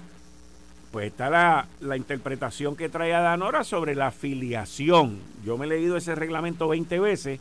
pues 0.94 1.08
está 1.08 1.28
la, 1.28 1.66
la, 1.80 1.96
interpretación 1.96 2.76
que 2.76 2.88
trae 2.88 3.10
Danora 3.10 3.64
sobre 3.64 3.96
la 3.96 4.06
afiliación. 4.06 5.18
Yo 5.44 5.58
me 5.58 5.66
he 5.66 5.68
leído 5.68 5.96
ese 5.96 6.14
reglamento 6.14 6.68
20 6.68 7.00
veces, 7.00 7.40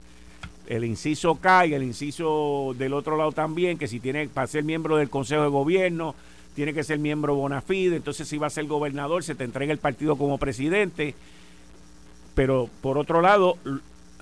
el 0.66 0.84
inciso 0.84 1.36
K 1.36 1.68
y 1.68 1.76
el 1.76 1.84
inciso 1.84 2.74
del 2.80 2.96
otro 2.96 3.16
lado 3.16 3.32
también, 3.32 3.78
que 3.78 3.88
si 3.88 4.00
tiene 4.00 4.28
para 4.28 4.48
ser 4.48 4.64
miembro 4.64 4.98
del 4.98 5.12
Consejo 5.12 5.44
de 5.44 5.50
Gobierno, 5.50 6.16
tiene 6.56 6.74
que 6.74 6.84
ser 6.84 6.98
miembro 6.98 7.36
bona 7.36 7.62
fide, 7.62 7.96
entonces 7.96 8.28
si 8.28 8.40
va 8.40 8.48
a 8.48 8.50
ser 8.50 8.66
gobernador, 8.66 9.24
se 9.24 9.36
te 9.36 9.44
entrega 9.44 9.72
el 9.72 9.78
partido 9.78 10.16
como 10.16 10.40
presidente. 10.40 11.14
Pero 12.36 12.70
por 12.82 12.98
otro 12.98 13.22
lado, 13.22 13.58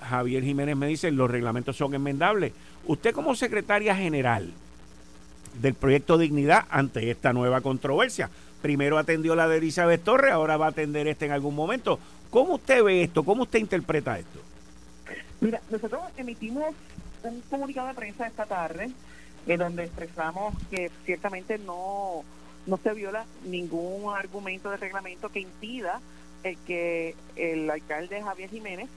Javier 0.02 0.44
Jiménez 0.44 0.76
me 0.76 0.88
dice, 0.88 1.12
los 1.12 1.30
reglamentos 1.30 1.78
son 1.78 1.94
enmendables. 1.94 2.54
Usted 2.86 3.14
como 3.14 3.36
secretaria 3.36 3.96
general 3.96 4.52
del 5.62 5.74
proyecto 5.74 6.18
Dignidad 6.18 6.66
ante 6.70 7.12
esta 7.12 7.34
nueva 7.34 7.62
controversia, 7.62 8.30
Primero 8.62 9.00
atendió 9.00 9.36
la 9.36 9.48
de 9.48 9.58
Elizabeth 9.58 10.04
Torres, 10.04 10.32
ahora 10.32 10.56
va 10.56 10.68
a 10.68 10.70
atender 10.70 11.08
este 11.08 11.26
en 11.26 11.32
algún 11.32 11.56
momento. 11.56 12.00
¿Cómo 12.30 12.56
usted 12.56 12.84
ve 12.84 13.04
esto? 13.04 13.24
¿Cómo 13.24 13.44
usted 13.44 13.60
interpreta 13.60 14.20
esto? 14.20 14.40
Mira, 15.42 15.60
nosotros 15.72 16.02
emitimos 16.16 16.76
un 17.24 17.42
comunicado 17.50 17.88
de 17.88 17.94
prensa 17.96 18.28
esta 18.28 18.46
tarde 18.46 18.92
en 19.48 19.60
donde 19.60 19.86
expresamos 19.86 20.54
que 20.70 20.92
ciertamente 21.06 21.58
no, 21.58 22.24
no 22.68 22.78
se 22.78 22.94
viola 22.94 23.26
ningún 23.46 24.14
argumento 24.16 24.70
de 24.70 24.78
reglamento 24.78 25.30
que 25.30 25.40
impida 25.40 26.00
el 26.44 26.58
que 26.60 27.16
el 27.36 27.70
alcalde 27.70 28.22
Javier 28.22 28.50
Jiménez 28.50 28.90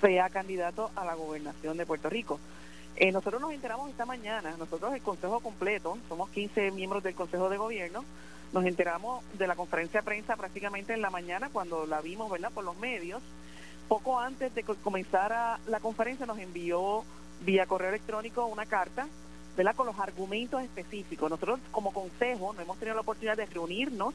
sea 0.00 0.28
candidato 0.30 0.90
a 0.94 1.04
la 1.04 1.14
gobernación 1.14 1.76
de 1.76 1.86
Puerto 1.86 2.08
Rico. 2.08 2.38
Eh, 2.96 3.12
nosotros 3.12 3.40
nos 3.40 3.52
enteramos 3.52 3.90
esta 3.90 4.06
mañana, 4.06 4.56
nosotros 4.58 4.92
el 4.92 5.02
Consejo 5.02 5.40
completo, 5.40 5.96
somos 6.08 6.30
15 6.30 6.72
miembros 6.72 7.02
del 7.02 7.14
Consejo 7.14 7.48
de 7.48 7.56
Gobierno, 7.56 8.04
nos 8.52 8.64
enteramos 8.64 9.22
de 9.34 9.46
la 9.46 9.54
conferencia 9.54 10.00
de 10.00 10.04
prensa 10.04 10.36
prácticamente 10.36 10.94
en 10.94 11.02
la 11.02 11.10
mañana 11.10 11.50
cuando 11.52 11.86
la 11.86 12.00
vimos, 12.00 12.30
¿verdad?, 12.30 12.50
por 12.50 12.64
los 12.64 12.76
medios. 12.78 13.22
Poco 13.88 14.18
antes 14.18 14.54
de 14.54 14.62
que 14.62 14.74
comenzara 14.74 15.60
la 15.66 15.80
conferencia 15.80 16.26
nos 16.26 16.38
envió 16.38 17.04
vía 17.40 17.66
correo 17.66 17.90
electrónico 17.90 18.46
una 18.46 18.66
carta, 18.66 19.06
¿verdad?, 19.56 19.76
con 19.76 19.86
los 19.86 19.98
argumentos 19.98 20.62
específicos. 20.62 21.30
Nosotros 21.30 21.60
como 21.70 21.92
consejo 21.92 22.52
no 22.54 22.62
hemos 22.62 22.78
tenido 22.78 22.94
la 22.94 23.02
oportunidad 23.02 23.36
de 23.36 23.46
reunirnos 23.46 24.14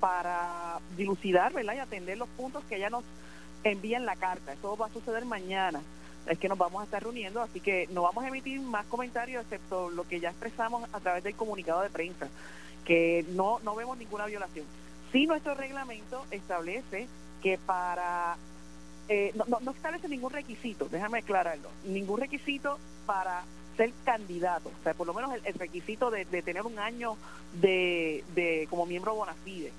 para 0.00 0.78
dilucidar, 0.96 1.52
¿verdad?, 1.52 1.74
y 1.74 1.78
atender 1.78 2.18
los 2.18 2.28
puntos 2.30 2.64
que 2.64 2.76
ella 2.76 2.90
nos 2.90 3.04
envía 3.62 3.98
en 3.98 4.06
la 4.06 4.16
carta. 4.16 4.52
Eso 4.52 4.76
va 4.76 4.86
a 4.86 4.92
suceder 4.92 5.24
mañana 5.24 5.80
es 6.26 6.38
que 6.38 6.48
nos 6.48 6.58
vamos 6.58 6.82
a 6.82 6.84
estar 6.84 7.02
reuniendo, 7.02 7.40
así 7.40 7.60
que 7.60 7.88
no 7.92 8.02
vamos 8.02 8.24
a 8.24 8.28
emitir 8.28 8.60
más 8.60 8.86
comentarios 8.86 9.42
excepto 9.42 9.90
lo 9.90 10.06
que 10.06 10.20
ya 10.20 10.30
expresamos 10.30 10.88
a 10.92 11.00
través 11.00 11.24
del 11.24 11.34
comunicado 11.34 11.80
de 11.80 11.90
prensa 11.90 12.28
que 12.84 13.24
no, 13.30 13.58
no 13.60 13.74
vemos 13.74 13.98
ninguna 13.98 14.26
violación. 14.26 14.66
Sí, 15.12 15.26
nuestro 15.26 15.54
reglamento 15.54 16.24
establece 16.30 17.08
que 17.42 17.58
para... 17.58 18.36
Eh, 19.08 19.32
no, 19.34 19.58
no, 19.60 19.70
establece 19.72 20.08
ningún 20.08 20.30
requisito, 20.30 20.88
déjame 20.88 21.18
aclararlo, 21.18 21.68
ningún 21.84 22.20
requisito 22.20 22.78
para 23.06 23.42
ser 23.76 23.92
candidato, 24.04 24.68
o 24.68 24.82
sea, 24.84 24.94
por 24.94 25.06
lo 25.06 25.14
menos 25.14 25.32
el, 25.44 25.54
requisito 25.54 26.10
de, 26.10 26.24
tener 26.24 26.62
un 26.62 26.78
año 26.78 27.16
de, 27.54 28.24
de 28.34 28.68
como 28.70 28.86
miembro 28.86 29.14
bona 29.16 29.34
fide. 29.44 29.72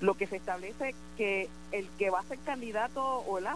Lo 0.00 0.14
que 0.14 0.26
se 0.26 0.36
establece 0.36 0.94
que 1.16 1.48
el 1.72 1.88
que 1.98 2.10
va 2.10 2.20
a 2.20 2.24
ser 2.24 2.38
candidato 2.40 3.02
o 3.02 3.38
el, 3.38 3.46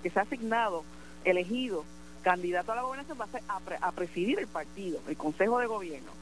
que 0.00 0.10
se 0.10 0.18
ha 0.18 0.22
asignado, 0.22 0.84
elegido 1.24 1.84
candidato 2.22 2.72
a 2.72 2.76
la 2.76 2.82
gobernación 2.82 3.18
va 3.20 3.24
a 3.24 3.28
ser 3.28 3.42
a 3.80 3.92
presidir 3.92 4.38
el 4.38 4.46
partido, 4.46 5.00
el 5.08 5.16
Consejo 5.16 5.58
de 5.58 5.66
Gobierno. 5.66 6.18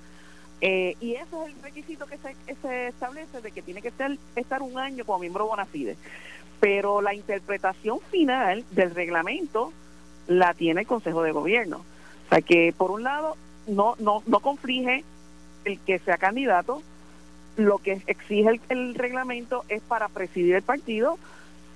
Eh, 0.60 0.96
y 1.00 1.14
ese 1.14 1.36
es 1.42 1.54
el 1.54 1.62
requisito 1.62 2.06
que 2.06 2.18
se, 2.18 2.88
establece 2.88 3.40
de 3.42 3.50
que 3.50 3.62
tiene 3.62 3.82
que 3.82 3.90
ser, 3.90 4.18
estar 4.36 4.62
un 4.62 4.78
año 4.78 5.04
como 5.04 5.18
miembro 5.18 5.46
bona 5.46 5.66
fide. 5.66 5.96
Pero 6.60 7.02
la 7.02 7.14
interpretación 7.14 8.00
final 8.10 8.64
del 8.70 8.94
reglamento 8.94 9.72
la 10.26 10.54
tiene 10.54 10.82
el 10.82 10.86
Consejo 10.86 11.22
de 11.22 11.32
Gobierno. 11.32 11.84
O 12.26 12.28
sea 12.30 12.40
que, 12.40 12.74
por 12.76 12.90
un 12.90 13.02
lado, 13.02 13.36
no, 13.66 13.94
no, 13.98 14.22
no 14.26 14.40
conflige 14.40 15.04
el 15.64 15.78
que 15.80 15.98
sea 15.98 16.16
candidato 16.16 16.82
lo 17.56 17.78
que 17.78 18.02
exige 18.06 18.60
el, 18.68 18.94
reglamento 18.94 19.64
es 19.68 19.82
para 19.82 20.08
presidir 20.08 20.54
el 20.54 20.62
partido, 20.62 21.18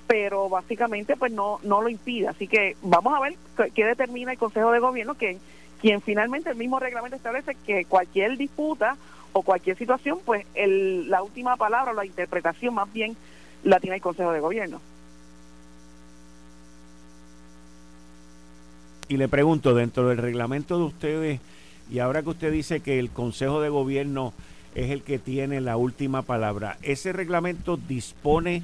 pero 0.06 0.49
básicamente 0.49 1.16
pues 1.16 1.32
no 1.32 1.58
no 1.62 1.82
lo 1.82 1.88
impide. 1.88 2.28
Así 2.28 2.46
que 2.46 2.76
vamos 2.82 3.14
a 3.14 3.20
ver 3.20 3.37
qué 3.75 3.84
determina 3.84 4.32
el 4.32 4.38
Consejo 4.38 4.72
de 4.72 4.78
Gobierno, 4.78 5.14
que 5.14 5.38
quien 5.80 6.00
finalmente 6.02 6.50
el 6.50 6.56
mismo 6.56 6.78
reglamento 6.78 7.16
establece 7.16 7.56
que 7.66 7.84
cualquier 7.84 8.37
disputa 8.37 8.96
o 9.32 9.42
cualquier 9.42 9.76
situación, 9.76 10.18
pues 10.25 10.44
la 10.54 11.22
última 11.22 11.56
palabra 11.56 11.92
o 11.92 11.94
la 11.94 12.04
interpretación 12.04 12.75
más 12.75 12.92
bien 12.92 13.16
la 13.62 13.80
tiene 13.80 13.96
el 13.96 14.02
Consejo 14.02 14.32
de 14.32 14.40
Gobierno. 14.40 14.80
Y 19.08 19.16
le 19.16 19.28
pregunto, 19.28 19.75
dentro 19.75 20.08
del 20.08 20.18
reglamento 20.18 20.78
de 20.78 20.84
ustedes, 20.84 21.40
y 21.90 21.99
ahora 21.99 22.22
que 22.22 22.28
usted 22.28 22.52
dice 22.52 22.80
que 22.80 22.99
el 23.00 23.10
Consejo 23.10 23.60
de 23.60 23.68
Gobierno 23.68 24.32
es 24.74 24.90
el 24.90 25.02
que 25.02 25.18
tiene 25.18 25.60
la 25.60 25.76
última 25.76 26.22
palabra, 26.22 26.78
¿ese 26.82 27.12
reglamento 27.12 27.76
dispone 27.76 28.62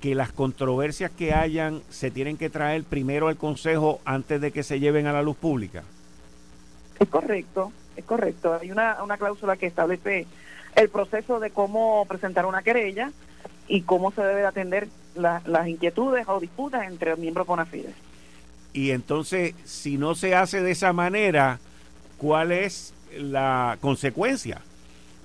que 0.00 0.14
las 0.14 0.32
controversias 0.32 1.10
que 1.10 1.32
hayan 1.32 1.82
se 1.88 2.10
tienen 2.10 2.36
que 2.36 2.50
traer 2.50 2.84
primero 2.84 3.28
al 3.28 3.36
Consejo 3.36 4.00
antes 4.04 4.40
de 4.40 4.52
que 4.52 4.62
se 4.62 4.80
lleven 4.80 5.06
a 5.06 5.12
la 5.12 5.22
luz 5.22 5.36
pública? 5.36 5.82
Es 6.98 7.08
correcto, 7.08 7.72
es 7.96 8.04
correcto. 8.04 8.54
Hay 8.60 8.70
una, 8.70 9.02
una 9.02 9.16
cláusula 9.16 9.56
que 9.56 9.66
establece 9.66 10.26
el 10.76 10.88
proceso 10.88 11.40
de 11.40 11.50
cómo 11.50 12.04
presentar 12.06 12.46
una 12.46 12.62
querella 12.62 13.12
y 13.68 13.82
cómo 13.82 14.10
se 14.12 14.22
debe 14.22 14.44
atender 14.44 14.88
las 15.14 15.68
inquietudes 15.68 16.28
o 16.28 16.40
disputas 16.40 16.86
entre 16.86 17.10
los 17.10 17.18
miembros 17.18 17.46
Bonafides. 17.46 17.94
Y 18.72 18.90
entonces, 18.90 19.54
si 19.64 19.96
no 19.96 20.16
se 20.16 20.34
hace 20.34 20.60
de 20.60 20.72
esa 20.72 20.92
manera, 20.92 21.60
¿cuál 22.18 22.50
es 22.50 22.92
la 23.16 23.78
consecuencia? 23.80 24.60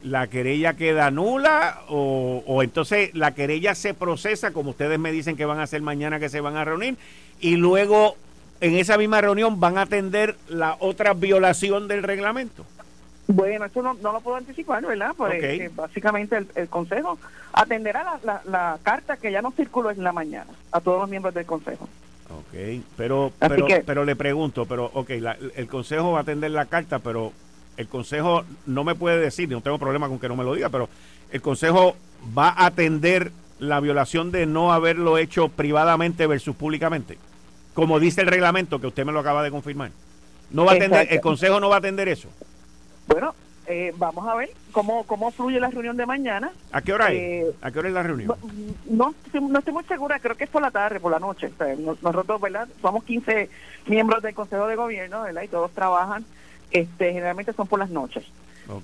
¿La 0.03 0.27
querella 0.27 0.75
queda 0.75 1.12
nula 1.12 1.82
o, 1.89 2.44
o, 2.46 2.63
entonces 2.63 3.13
la 3.13 3.34
querella 3.34 3.75
se 3.75 3.94
procesa, 3.94 4.51
como 4.51 4.72
ustedes 4.72 4.98
me 4.98 5.12
dicen 5.12 5.36
que 5.36 5.46
van 5.46 5.60
a 5.60 5.63
hacer 5.63 5.82
mañana 5.82 6.20
que 6.20 6.29
se 6.29 6.39
van 6.39 6.56
a 6.56 6.63
reunir, 6.63 6.96
y 7.41 7.58
luego 7.58 8.15
en 8.62 8.75
esa 8.75 8.98
misma 8.98 9.22
reunión 9.22 9.60
van 9.60 9.77
a 9.77 9.84
atender 9.84 10.36
la 10.48 10.77
otra 10.79 11.13
violación 11.13 11.88
del 11.88 12.03
reglamento? 12.03 12.65
Bueno, 13.27 13.65
eso 13.65 13.82
no, 13.84 13.94
lo 13.94 14.22
puedo 14.22 14.38
anticipar, 14.38 14.84
¿verdad? 14.84 15.12
Pues 15.15 15.75
básicamente 15.75 16.46
el, 16.56 16.68
Consejo 16.68 17.20
atenderá 17.53 18.20
la, 18.24 18.79
carta 18.82 19.18
que 19.18 19.32
ya 19.32 19.41
no 19.41 19.51
circuló 19.51 19.91
en 19.91 20.03
la 20.03 20.12
mañana 20.12 20.50
a 20.72 20.82
todos 20.82 21.01
los 21.01 21.10
miembros 21.10 21.34
del 21.36 21.46
Consejo. 21.46 21.88
Ok, 22.32 22.82
pero 22.98 23.32
pero, 23.39 23.68
pero 23.86 24.06
le 24.06 24.15
pregunto, 24.15 24.65
pero 24.65 24.89
ok, 24.94 25.12
el 25.56 25.68
Consejo 25.68 26.12
va 26.12 26.20
a 26.20 26.22
atender 26.22 26.51
la 26.51 26.65
carta, 26.65 27.00
pero 27.00 27.32
el 27.79 27.88
Consejo 27.88 28.43
no 28.67 28.83
me 28.83 28.93
puede 28.93 29.19
decir, 29.19 29.50
no 29.50 29.62
tengo 29.62 29.79
problema 29.79 30.07
con 30.07 30.19
que 30.19 30.29
no 30.29 30.36
me 30.36 30.43
lo 30.43 30.53
diga, 30.53 30.69
pero 30.69 30.88
el 31.31 31.41
Consejo 31.41 31.95
va 32.38 32.50
a 32.50 32.67
atender 32.67 33.31
la 33.57 33.79
violación 33.79 34.31
de 34.31 34.45
no 34.45 34.71
haberlo 34.71 35.17
hecho 35.17 35.50
privadamente 35.50 36.27
versus 36.27 36.55
públicamente 36.55 37.17
como 37.79 37.98
dice 37.98 38.19
el 38.19 38.27
reglamento 38.27 38.81
que 38.81 38.88
usted 38.88 39.05
me 39.05 39.13
lo 39.13 39.19
acaba 39.19 39.41
de 39.41 39.51
confirmar. 39.51 39.91
No 40.51 40.65
va 40.65 40.74
a 40.74 40.75
atender, 40.75 41.07
el 41.12 41.21
Consejo 41.21 41.62
no 41.62 41.69
va 41.69 41.75
a 41.75 41.79
atender 41.79 42.09
eso. 42.09 42.27
Bueno, 43.07 43.33
eh, 43.67 43.93
vamos 43.95 44.27
a 44.27 44.36
ver 44.36 44.50
cómo, 44.74 45.05
cómo 45.05 45.31
fluye 45.31 45.62
la 45.62 45.69
reunión 45.69 45.95
de 45.95 46.05
mañana. 46.05 46.51
¿A 46.74 46.81
qué 46.81 46.91
hora 46.91 47.07
es? 47.12 47.13
Eh, 47.17 47.55
¿A 47.62 47.71
qué 47.71 47.79
hora 47.79 47.88
es 47.88 47.93
la 47.93 48.03
reunión? 48.03 48.36
No, 48.86 49.15
no 49.41 49.59
estoy 49.59 49.74
muy 49.74 49.83
segura, 49.86 50.19
creo 50.19 50.36
que 50.36 50.43
es 50.43 50.50
por 50.50 50.62
la 50.62 50.71
tarde, 50.71 51.00
por 51.00 51.09
la 51.09 51.19
noche. 51.19 51.51
nosotros, 51.77 52.41
¿verdad? 52.41 52.67
Somos 52.81 53.05
15 53.05 53.50
miembros 53.88 54.21
del 54.24 54.36
Consejo 54.36 54.67
de 54.67 54.75
Gobierno, 54.75 55.21
¿verdad? 55.21 55.43
Y 55.43 55.48
todos 55.48 55.71
trabajan, 55.71 56.25
este 56.71 57.13
generalmente 57.13 57.53
son 57.53 57.67
por 57.67 57.79
las 57.79 57.89
noches. 57.89 58.25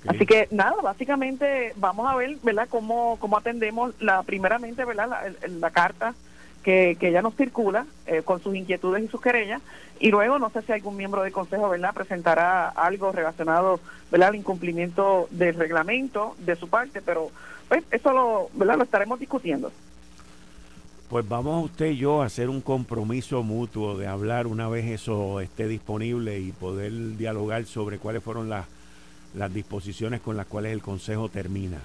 Así 0.08 0.26
que 0.26 0.48
nada, 0.50 0.82
básicamente 0.82 1.74
vamos 1.76 2.08
a 2.08 2.16
ver, 2.16 2.38
¿verdad? 2.42 2.68
Cómo, 2.70 3.18
cómo 3.20 3.38
atendemos 3.38 3.94
la 4.00 4.24
primeramente, 4.24 4.84
¿verdad? 4.84 5.08
La, 5.08 5.48
la 5.48 5.70
carta 5.70 6.16
que, 6.66 6.98
que 7.00 7.12
ya 7.12 7.22
nos 7.22 7.36
circula 7.36 7.86
eh, 8.08 8.24
con 8.24 8.42
sus 8.42 8.56
inquietudes 8.56 9.04
y 9.04 9.08
sus 9.08 9.22
querellas 9.22 9.62
y 10.00 10.10
luego 10.10 10.40
no 10.40 10.50
sé 10.50 10.64
si 10.64 10.72
algún 10.72 10.98
miembro 10.98 11.22
del 11.22 11.32
consejo 11.32 11.70
verdad 11.70 11.94
presentará 11.94 12.70
algo 12.70 13.12
relacionado 13.12 13.80
verdad 14.12 14.30
al 14.30 14.36
incumplimiento 14.36 15.28
del 15.30 15.54
reglamento 15.54 16.36
de 16.40 16.56
su 16.56 16.68
parte 16.68 17.04
pero 17.04 17.30
pues 17.70 17.84
eso 17.92 18.12
lo 18.14 18.50
verdad 18.54 18.78
lo 18.78 18.84
estaremos 18.84 19.20
discutiendo 19.20 19.72
pues 21.10 21.28
vamos 21.28 21.66
usted 21.66 21.88
y 21.92 21.98
yo 21.98 22.22
a 22.22 22.26
hacer 22.26 22.50
un 22.50 22.62
compromiso 22.62 23.44
mutuo 23.44 23.98
de 23.98 24.08
hablar 24.08 24.48
una 24.48 24.68
vez 24.68 24.86
eso 24.86 25.40
esté 25.40 25.68
disponible 25.68 26.40
y 26.40 26.52
poder 26.52 26.92
dialogar 27.18 27.66
sobre 27.66 28.00
cuáles 28.00 28.24
fueron 28.24 28.50
las, 28.50 28.66
las 29.36 29.54
disposiciones 29.54 30.22
con 30.22 30.36
las 30.36 30.48
cuales 30.48 30.74
el 30.74 30.82
Consejo 30.82 31.30
termina. 31.30 31.80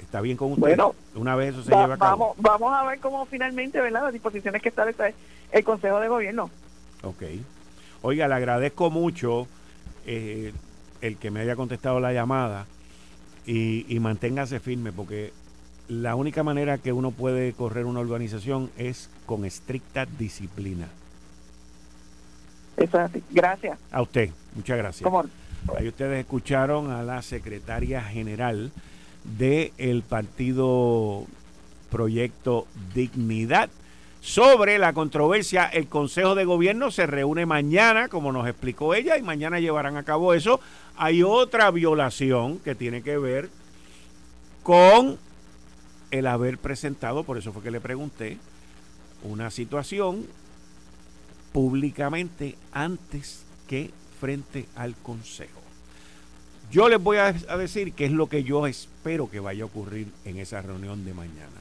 ¿Está 0.00 0.20
bien 0.20 0.36
con 0.36 0.52
usted? 0.52 0.60
Bueno, 0.60 0.94
una 1.14 1.36
vez 1.36 1.54
eso 1.54 1.62
se 1.62 1.70
lleva 1.70 1.94
a 1.94 1.98
cabo. 1.98 2.34
Vamos, 2.36 2.36
vamos 2.38 2.72
a 2.72 2.84
ver 2.88 3.00
cómo 3.00 3.26
finalmente, 3.26 3.80
¿verdad? 3.80 4.04
Las 4.04 4.12
disposiciones 4.12 4.62
que 4.62 4.70
establece 4.70 5.14
el 5.52 5.64
Consejo 5.64 6.00
de 6.00 6.08
Gobierno. 6.08 6.50
Ok. 7.02 7.22
Oiga, 8.02 8.28
le 8.28 8.34
agradezco 8.34 8.90
mucho 8.90 9.46
eh, 10.06 10.52
el 11.00 11.16
que 11.18 11.30
me 11.30 11.40
haya 11.40 11.56
contestado 11.56 12.00
la 12.00 12.12
llamada 12.12 12.66
y, 13.46 13.84
y 13.94 14.00
manténgase 14.00 14.58
firme 14.60 14.92
porque 14.92 15.32
la 15.90 16.14
única 16.14 16.44
manera 16.44 16.78
que 16.78 16.92
uno 16.92 17.10
puede 17.10 17.52
correr 17.52 17.84
una 17.84 17.98
organización 17.98 18.70
es 18.78 19.10
con 19.26 19.44
estricta 19.44 20.06
disciplina. 20.06 20.86
Exacto. 22.76 23.18
Gracias. 23.30 23.76
A 23.90 24.00
usted, 24.00 24.30
muchas 24.54 24.78
gracias. 24.78 25.12
Ahí 25.76 25.88
ustedes 25.88 26.20
escucharon 26.20 26.92
a 26.92 27.02
la 27.02 27.22
secretaria 27.22 28.02
general 28.02 28.70
del 29.24 29.72
el 29.78 30.02
partido 30.02 31.26
Proyecto 31.90 32.68
Dignidad. 32.94 33.68
Sobre 34.20 34.78
la 34.78 34.92
controversia, 34.92 35.64
el 35.64 35.88
Consejo 35.88 36.36
de 36.36 36.44
Gobierno 36.44 36.92
se 36.92 37.06
reúne 37.06 37.46
mañana, 37.46 38.06
como 38.08 38.30
nos 38.30 38.46
explicó 38.46 38.94
ella, 38.94 39.18
y 39.18 39.22
mañana 39.22 39.58
llevarán 39.58 39.96
a 39.96 40.04
cabo 40.04 40.34
eso. 40.34 40.60
Hay 40.96 41.24
otra 41.24 41.70
violación 41.72 42.60
que 42.60 42.76
tiene 42.76 43.02
que 43.02 43.18
ver 43.18 43.48
con 44.62 45.18
el 46.10 46.26
haber 46.26 46.58
presentado, 46.58 47.24
por 47.24 47.38
eso 47.38 47.52
fue 47.52 47.62
que 47.62 47.70
le 47.70 47.80
pregunté, 47.80 48.38
una 49.22 49.50
situación 49.50 50.26
públicamente 51.52 52.56
antes 52.72 53.44
que 53.66 53.90
frente 54.20 54.66
al 54.76 54.94
Consejo. 54.96 55.60
Yo 56.70 56.88
les 56.88 57.02
voy 57.02 57.16
a, 57.16 57.32
decir 57.32 57.92
qué 57.94 58.06
es 58.06 58.12
lo 58.12 58.28
que 58.28 58.44
yo 58.44 58.66
espero 58.66 59.28
que 59.28 59.40
vaya 59.40 59.64
a 59.64 59.66
ocurrir 59.66 60.06
en 60.24 60.38
esa 60.38 60.62
reunión 60.62 61.04
de 61.04 61.14
mañana. 61.14 61.60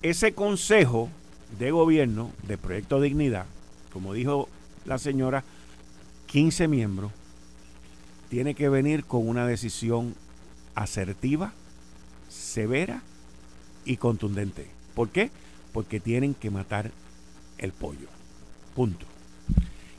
Ese 0.00 0.32
consejo 0.32 1.10
de 1.58 1.70
gobierno 1.70 2.30
de 2.44 2.56
Proyecto 2.56 3.00
Dignidad, 3.00 3.44
como 3.92 4.14
dijo 4.14 4.48
la 4.86 4.96
señora, 4.96 5.44
15 6.26 6.66
miembros, 6.66 7.12
tiene 8.30 8.54
que 8.54 8.70
venir 8.70 9.04
con 9.04 9.28
una 9.28 9.46
decisión 9.46 10.14
asertiva, 10.74 11.52
severa 12.32 13.02
y 13.84 13.96
contundente. 13.96 14.66
¿Por 14.94 15.10
qué? 15.10 15.30
Porque 15.72 16.00
tienen 16.00 16.34
que 16.34 16.50
matar 16.50 16.90
el 17.58 17.72
pollo. 17.72 18.08
Punto. 18.74 19.06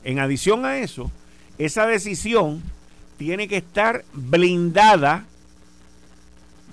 En 0.02 0.18
adición 0.18 0.64
a 0.64 0.78
eso, 0.78 1.10
esa 1.58 1.86
decisión 1.86 2.62
tiene 3.16 3.48
que 3.48 3.58
estar 3.58 4.04
blindada 4.12 5.24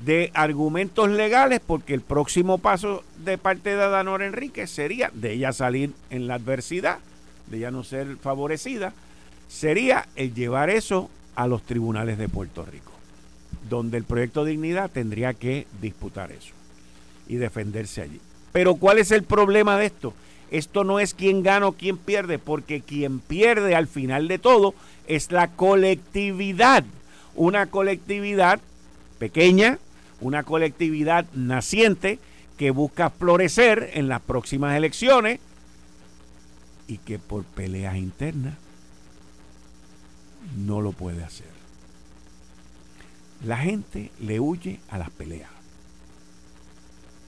de 0.04 0.32
argumentos 0.34 1.10
legales 1.10 1.62
porque 1.66 1.94
el 1.94 2.02
próximo 2.02 2.58
paso 2.58 3.04
de 3.24 3.38
parte 3.38 3.76
de 3.76 3.84
Adanor 3.84 4.24
Enrique 4.24 4.66
sería 4.66 5.12
de 5.14 5.34
ella 5.34 5.54
salir 5.54 5.94
en 6.10 6.28
la 6.28 6.36
adversidad, 6.36 7.00
de 7.48 7.58
ella 7.58 7.72
no 7.72 7.84
ser 7.84 8.18
favorecida, 8.18 8.94
sería 9.48 10.08
el 10.16 10.34
llevar 10.34 10.70
eso 10.70 11.10
a 11.36 11.48
los 11.48 11.64
tribunales 11.64 12.18
de 12.18 12.30
Puerto 12.30 12.66
Rico, 12.66 12.91
donde 13.72 13.98
el 13.98 14.04
proyecto 14.04 14.44
Dignidad 14.44 14.92
tendría 14.92 15.34
que 15.34 15.66
disputar 15.82 16.32
eso 16.34 16.54
y 17.28 17.38
defenderse 17.38 18.02
allí. 18.02 18.20
Pero 18.52 18.76
¿cuál 18.76 18.98
es 18.98 19.12
el 19.12 19.24
problema 19.24 19.78
de 19.78 19.86
esto? 19.86 20.14
Esto 20.52 20.84
no 20.84 21.00
es 21.00 21.14
quién 21.14 21.42
gana 21.42 21.68
o 21.68 21.72
quién 21.72 21.98
pierde, 21.98 22.38
porque 22.38 22.82
quien 22.82 23.20
pierde 23.20 23.74
al 23.74 23.88
final 23.88 24.28
de 24.28 24.40
todo 24.40 24.76
es 25.08 25.32
la 25.32 25.48
colectividad. 25.48 26.84
Una 27.34 27.68
colectividad 27.68 28.60
pequeña, 29.18 29.80
una 30.20 30.44
colectividad 30.44 31.26
naciente 31.34 32.20
que 32.58 32.72
busca 32.72 33.10
florecer 33.10 33.92
en 33.94 34.10
las 34.10 34.20
próximas 34.20 34.76
elecciones 34.76 35.40
y 36.90 36.98
que 36.98 37.20
por 37.20 37.46
peleas 37.46 37.96
internas 37.96 38.56
no 40.58 40.82
lo 40.82 40.92
puede 40.92 41.24
hacer. 41.24 41.61
La 43.44 43.58
gente 43.58 44.12
le 44.20 44.40
huye 44.40 44.80
a 44.90 44.98
las 44.98 45.10
peleas. 45.10 45.50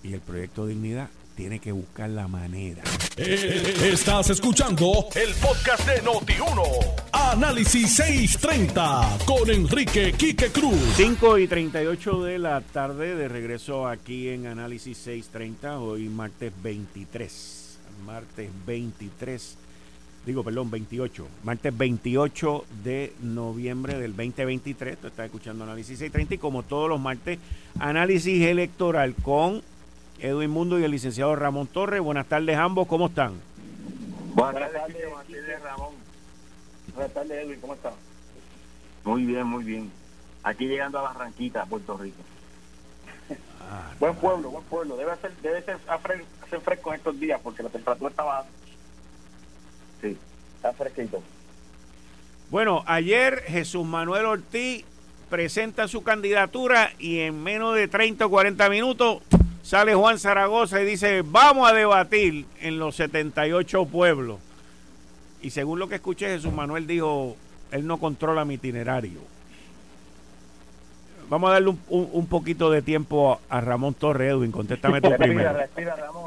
Y 0.04 0.14
el 0.14 0.20
proyecto 0.20 0.68
Dignidad 0.68 1.10
tiene 1.36 1.60
que 1.60 1.72
buscar 1.72 2.10
la 2.10 2.28
manera. 2.28 2.84
Eh, 3.18 3.90
estás 3.92 4.30
escuchando 4.30 5.08
el 5.16 5.34
podcast 5.36 5.88
de 5.88 6.04
Noti1. 6.04 6.62
Análisis 7.12 7.96
630 7.96 9.18
con 9.26 9.50
Enrique 9.50 10.14
Quique 10.14 10.52
Cruz. 10.52 10.80
5 10.98 11.40
y 11.40 11.48
38 11.48 12.24
de 12.24 12.38
la 12.38 12.62
tarde 12.62 13.16
de 13.16 13.28
regreso 13.28 13.88
aquí 13.88 14.30
en 14.30 14.46
Análisis 14.46 14.98
630, 15.00 15.80
hoy 15.80 16.10
martes 16.10 16.54
23. 16.62 17.78
Martes 18.06 18.50
23, 18.68 19.58
digo, 20.26 20.44
perdón, 20.44 20.72
28. 20.72 21.28
Martes 21.44 21.78
28 21.78 22.66
de 22.84 23.14
noviembre 23.22 24.00
del 24.00 24.16
2023. 24.16 24.98
Tú 24.98 25.08
estás 25.08 25.26
escuchando 25.26 25.64
Análisis 25.64 26.00
630 26.00 26.36
y 26.36 26.38
como 26.38 26.64
todos 26.64 26.90
los 26.90 27.00
martes, 27.00 27.40
Análisis 27.80 28.44
Electoral 28.46 29.16
con 29.16 29.62
Edwin 30.20 30.50
Mundo 30.50 30.80
y 30.80 30.84
el 30.84 30.92
licenciado 30.92 31.36
Ramón 31.36 31.68
Torres. 31.68 32.02
Buenas 32.02 32.28
tardes 32.28 32.58
ambos, 32.58 32.88
¿cómo 32.88 33.08
están? 33.08 33.34
Buenas 34.34 34.72
tardes, 34.72 35.62
Ramón. 35.62 35.94
Buenas 36.96 37.14
tardes, 37.14 37.46
Edwin, 37.46 37.60
¿cómo 37.60 37.74
estás? 37.74 37.94
Muy 39.04 39.26
bien, 39.26 39.46
muy 39.46 39.64
bien. 39.64 39.92
Aquí 40.44 40.66
llegando 40.68 41.00
a 41.00 41.02
Barranquita, 41.04 41.66
Puerto 41.66 41.98
Rico. 41.98 42.22
Ah, 43.62 43.92
buen 44.00 44.16
pueblo, 44.16 44.50
buen 44.50 44.64
pueblo. 44.66 44.98
Debe 44.98 45.16
ser, 45.18 45.36
debe 45.38 45.62
ser 45.64 45.78
hacer 45.88 46.62
fresco 46.62 46.90
en 46.92 46.98
estos 46.98 47.20
días 47.20 47.40
porque 47.44 47.64
la 47.64 47.70
temperatura 47.70 48.10
está 48.10 48.24
baja. 48.24 48.46
Sí, 50.04 50.18
está 50.58 50.74
fresquito. 50.74 51.24
Bueno, 52.52 52.84
ayer 52.86 53.42
Jesús 53.48 53.86
Manuel 53.86 54.26
Ortiz 54.26 54.84
presenta 55.30 55.88
su 55.88 56.04
candidatura 56.04 56.92
y 57.00 57.22
en 57.22 57.42
menos 57.42 57.74
de 57.74 57.88
30 57.88 58.26
o 58.26 58.30
40 58.30 58.70
minutos 58.70 59.24
sale 59.64 59.96
Juan 59.96 60.20
Zaragoza 60.20 60.82
y 60.82 60.86
dice, 60.86 61.24
vamos 61.26 61.68
a 61.68 61.74
debatir 61.74 62.46
en 62.60 62.78
los 62.78 62.98
78 62.98 63.86
pueblos. 63.86 64.40
Y 65.42 65.50
según 65.50 65.80
lo 65.80 65.88
que 65.88 65.96
escuché, 65.96 66.28
Jesús 66.28 66.54
Manuel 66.54 66.86
dijo, 66.86 67.36
él 67.72 67.88
no 67.88 67.98
controla 67.98 68.46
mi 68.46 68.56
itinerario. 68.56 69.22
Vamos 71.30 71.50
a 71.50 71.54
darle 71.54 71.76
un, 71.90 72.28
poquito 72.28 72.70
de 72.70 72.82
tiempo 72.82 73.40
a, 73.50 73.62
Ramón 73.62 73.94
Torres, 73.94 74.32
Edwin. 74.34 74.52
Contéstame 74.52 75.02
tú 75.02 75.10
primero. 75.18 75.58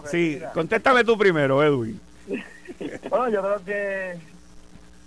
Sí, 0.07 0.41
contéstame 0.53 1.05
tú 1.05 1.17
primero, 1.17 1.63
Edwin. 1.63 2.01
Bueno, 3.11 3.29
yo 3.29 3.43
creo 3.43 3.65
que 3.65 4.21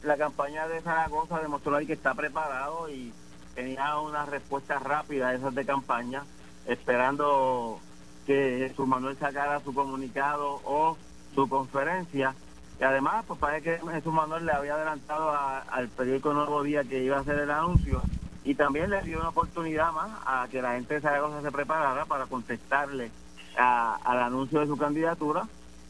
la 0.03 0.17
campaña 0.17 0.67
de 0.67 0.81
Zaragoza 0.81 1.39
demostró 1.39 1.75
ahí 1.75 1.85
que 1.85 1.93
está 1.93 2.13
preparado 2.13 2.89
y 2.89 3.13
tenía 3.55 3.97
una 3.99 4.25
respuesta 4.25 4.79
rápida 4.79 5.29
a 5.29 5.33
esas 5.33 5.53
de 5.53 5.65
campaña, 5.65 6.23
esperando 6.65 7.79
que 8.25 8.67
Jesús 8.67 8.87
Manuel 8.87 9.17
sacara 9.17 9.59
su 9.59 9.73
comunicado 9.73 10.61
o 10.63 10.97
su 11.33 11.49
conferencia. 11.49 12.35
Y 12.79 12.83
además, 12.83 13.25
pues 13.27 13.39
parece 13.39 13.63
que 13.63 13.91
Jesús 13.91 14.13
Manuel 14.13 14.45
le 14.45 14.53
había 14.53 14.75
adelantado 14.75 15.31
al 15.69 15.89
periódico 15.89 16.33
Nuevo 16.33 16.63
Día 16.63 16.83
que 16.83 17.03
iba 17.03 17.17
a 17.17 17.21
hacer 17.21 17.39
el 17.39 17.51
anuncio 17.51 18.01
y 18.43 18.55
también 18.55 18.89
le 18.89 19.01
dio 19.01 19.19
una 19.19 19.29
oportunidad 19.29 19.91
más 19.91 20.09
a 20.25 20.47
que 20.49 20.61
la 20.61 20.73
gente 20.73 20.95
de 20.95 21.01
Zaragoza 21.01 21.41
se 21.41 21.51
preparara 21.51 22.05
para 22.05 22.25
contestarle 22.25 23.11
al 23.57 24.19
anuncio 24.19 24.61
de 24.61 24.67
su 24.67 24.77
candidatura 24.77 25.47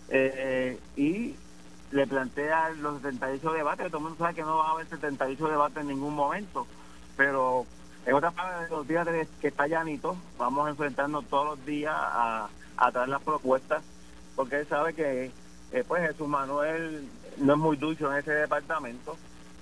eh, 0.10 0.80
y 0.96 1.36
le 1.91 2.08
plantea 2.08 2.69
los 2.82 3.02
78 3.02 3.52
debates, 3.52 3.88
todo 3.88 3.97
el 3.97 4.04
mundo 4.04 4.17
sabe 4.19 4.36
que 4.36 4.41
no 4.41 4.58
va 4.58 4.69
a 4.69 4.71
haber 4.71 4.88
78 4.88 5.47
debates 5.47 5.78
en 5.78 5.88
ningún 5.88 6.15
momento, 6.15 6.67
pero 7.17 7.65
en 8.06 8.13
otras 8.15 8.34
palabras, 8.34 8.69
los 8.69 8.88
días 8.88 9.08
que 9.41 9.49
está 9.49 9.67
llanito, 9.67 10.15
vamos 10.38 10.69
a 10.69 11.21
todos 11.30 11.45
los 11.45 11.65
días 11.65 11.93
a, 11.95 12.49
a 12.78 12.91
traer 12.91 13.10
las 13.10 13.21
propuestas, 13.21 13.84
porque 14.36 14.62
él 14.62 14.67
sabe 14.67 14.93
que 14.93 15.32
eh, 15.71 15.84
pues 15.88 16.08
Jesús 16.08 16.28
Manuel 16.28 17.08
no 17.38 17.54
es 17.54 17.60
muy 17.60 17.78
dulce 17.78 18.06
en 18.06 18.13
ese 18.13 18.32
departamento. 18.32 19.17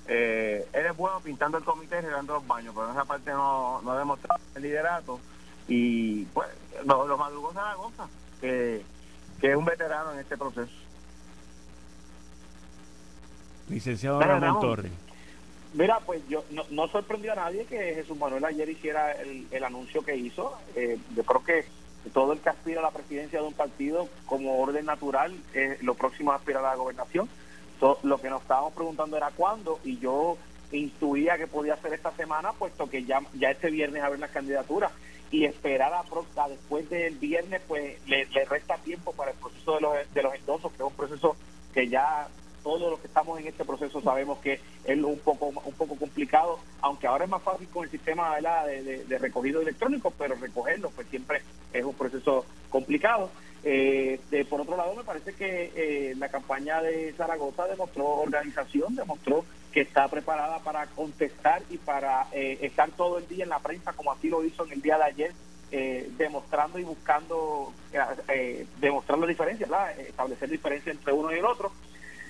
Eh, 0.07 0.65
él 0.71 0.85
es 0.85 0.95
bueno 0.95 1.19
pintando 1.19 1.57
el 1.57 1.65
comité 1.65 1.97
y 1.97 2.01
regando 2.01 2.35
los 2.35 2.47
baños, 2.47 2.73
pero 2.73 2.87
en 2.87 2.91
esa 2.93 3.05
parte 3.05 3.31
no, 3.31 3.81
no 3.81 3.91
ha 3.91 3.97
demostrado 3.97 4.39
el 4.55 4.61
liderato. 4.61 5.19
Y 5.67 6.25
pues 6.25 6.47
lo, 6.85 7.07
lo 7.07 7.17
madrugó 7.17 7.51
Zaragoza, 7.51 8.07
que, 8.39 8.81
que 9.41 9.51
es 9.51 9.57
un 9.57 9.65
veterano 9.65 10.13
en 10.13 10.19
este 10.19 10.37
proceso. 10.37 10.71
Licenciado 13.69 14.19
Ramón 14.19 14.59
Torres. 14.59 14.91
Mira, 15.73 15.99
pues 16.05 16.21
yo 16.27 16.43
no, 16.71 16.87
sorprendió 16.87 17.33
a 17.33 17.35
nadie 17.35 17.65
que 17.65 17.93
Jesús 17.93 18.17
Manuel 18.17 18.45
ayer 18.45 18.69
hiciera 18.69 19.11
el, 19.11 19.63
anuncio 19.63 20.03
que 20.03 20.15
hizo. 20.15 20.53
Eh, 20.75 20.97
yo 21.15 21.23
creo 21.23 21.43
que 21.43 21.65
todo 22.13 22.33
el 22.33 22.39
que 22.39 22.49
aspira 22.49 22.79
a 22.79 22.83
la 22.83 22.91
presidencia 22.91 23.39
de 23.41 23.47
un 23.47 23.53
partido 23.53 24.07
como 24.25 24.59
orden 24.59 24.85
natural, 24.85 25.35
eh, 25.53 25.77
lo 25.81 25.93
próximo 25.93 26.31
es 26.31 26.39
aspirar 26.39 26.65
a 26.65 26.69
la 26.69 26.75
gobernación. 26.75 27.29
lo 28.03 28.17
que 28.19 28.29
nos 28.29 28.41
estábamos 28.41 28.73
preguntando 28.73 29.17
era 29.17 29.29
cuándo 29.31 29.79
y 29.83 29.99
yo 29.99 30.37
intuía 30.71 31.37
que 31.37 31.47
podía 31.47 31.77
ser 31.77 31.93
esta 31.93 32.11
semana, 32.11 32.53
puesto 32.53 32.89
que 32.89 33.03
ya, 33.03 33.21
ya 33.33 33.51
este 33.51 33.69
viernes 33.69 34.03
haber 34.03 34.19
las 34.19 34.31
candidaturas 34.31 34.91
y 35.31 35.45
esperar 35.45 35.93
a, 35.93 36.03
después 36.47 36.89
del 36.89 37.15
viernes, 37.15 37.61
pues 37.67 37.97
le, 38.07 38.25
le, 38.25 38.45
resta 38.45 38.77
tiempo 38.77 39.11
para 39.13 39.31
el 39.31 39.37
proceso 39.37 39.75
de 39.75 39.81
los, 39.81 40.13
de 40.13 40.23
los 40.23 40.33
endosos, 40.33 40.71
que 40.71 40.77
es 40.77 40.89
un 40.89 40.95
proceso 40.95 41.35
que 41.73 41.87
ya 41.87 42.27
todos 42.67 42.91
los 42.91 42.99
que 42.99 43.07
estamos 43.07 43.39
en 43.39 43.47
este 43.47 43.63
proceso 43.63 44.01
sabemos 44.01 44.39
que 44.39 44.59
es 44.83 45.01
un 45.01 45.19
poco 45.19 45.45
un 45.45 45.73
poco 45.75 45.95
complicado, 45.95 46.59
aunque 46.81 47.07
ahora 47.07 47.23
es 47.23 47.29
más 47.29 47.41
fácil 47.41 47.65
con 47.69 47.85
el 47.85 47.89
sistema 47.89 48.35
de, 48.35 49.05
de, 49.07 49.17
recogido 49.19 49.61
electrónico, 49.61 50.11
pero 50.17 50.35
recogerlo 50.35 50.89
pues 50.89 51.07
siempre 51.07 51.41
es 51.71 51.85
un 51.85 51.93
proceso 51.93 52.45
complicado. 52.69 53.29
Eh, 53.63 54.19
por 54.49 54.59
otro 54.59 54.75
lado, 54.75 54.95
me 54.95 55.05
parece 55.05 55.33
que 55.33 55.71
eh, 55.75 56.13
la 56.17 56.27
campaña 56.27 56.81
de 56.81 57.13
Zaragoza 57.13 57.67
demostró 57.67 58.05
organización, 58.05 58.97
demostró 58.97 59.45
que 59.71 59.79
está 59.79 60.09
preparada 60.09 60.59
para 60.59 60.87
contestar 60.87 61.63
y 61.69 61.77
para 61.77 62.27
eh, 62.33 62.57
estar 62.63 62.89
todo 62.91 63.17
el 63.17 63.29
día 63.29 63.45
en 63.45 63.49
la 63.49 63.59
prensa, 63.59 63.93
como 63.93 64.11
así 64.11 64.27
lo 64.27 64.43
hizo 64.43 64.65
en 64.65 64.73
el 64.73 64.81
día 64.81 64.97
de 64.97 65.03
ayer, 65.05 65.31
demostrando 66.17 66.79
y 66.79 66.83
buscando 66.83 67.73
demostrar 68.79 69.19
la 69.19 69.27
diferencia, 69.27 69.67
establecer 69.99 70.49
diferencia 70.49 70.93
entre 70.93 71.11
uno 71.11 71.29
y 71.33 71.39
el 71.39 71.45
otro 71.45 71.71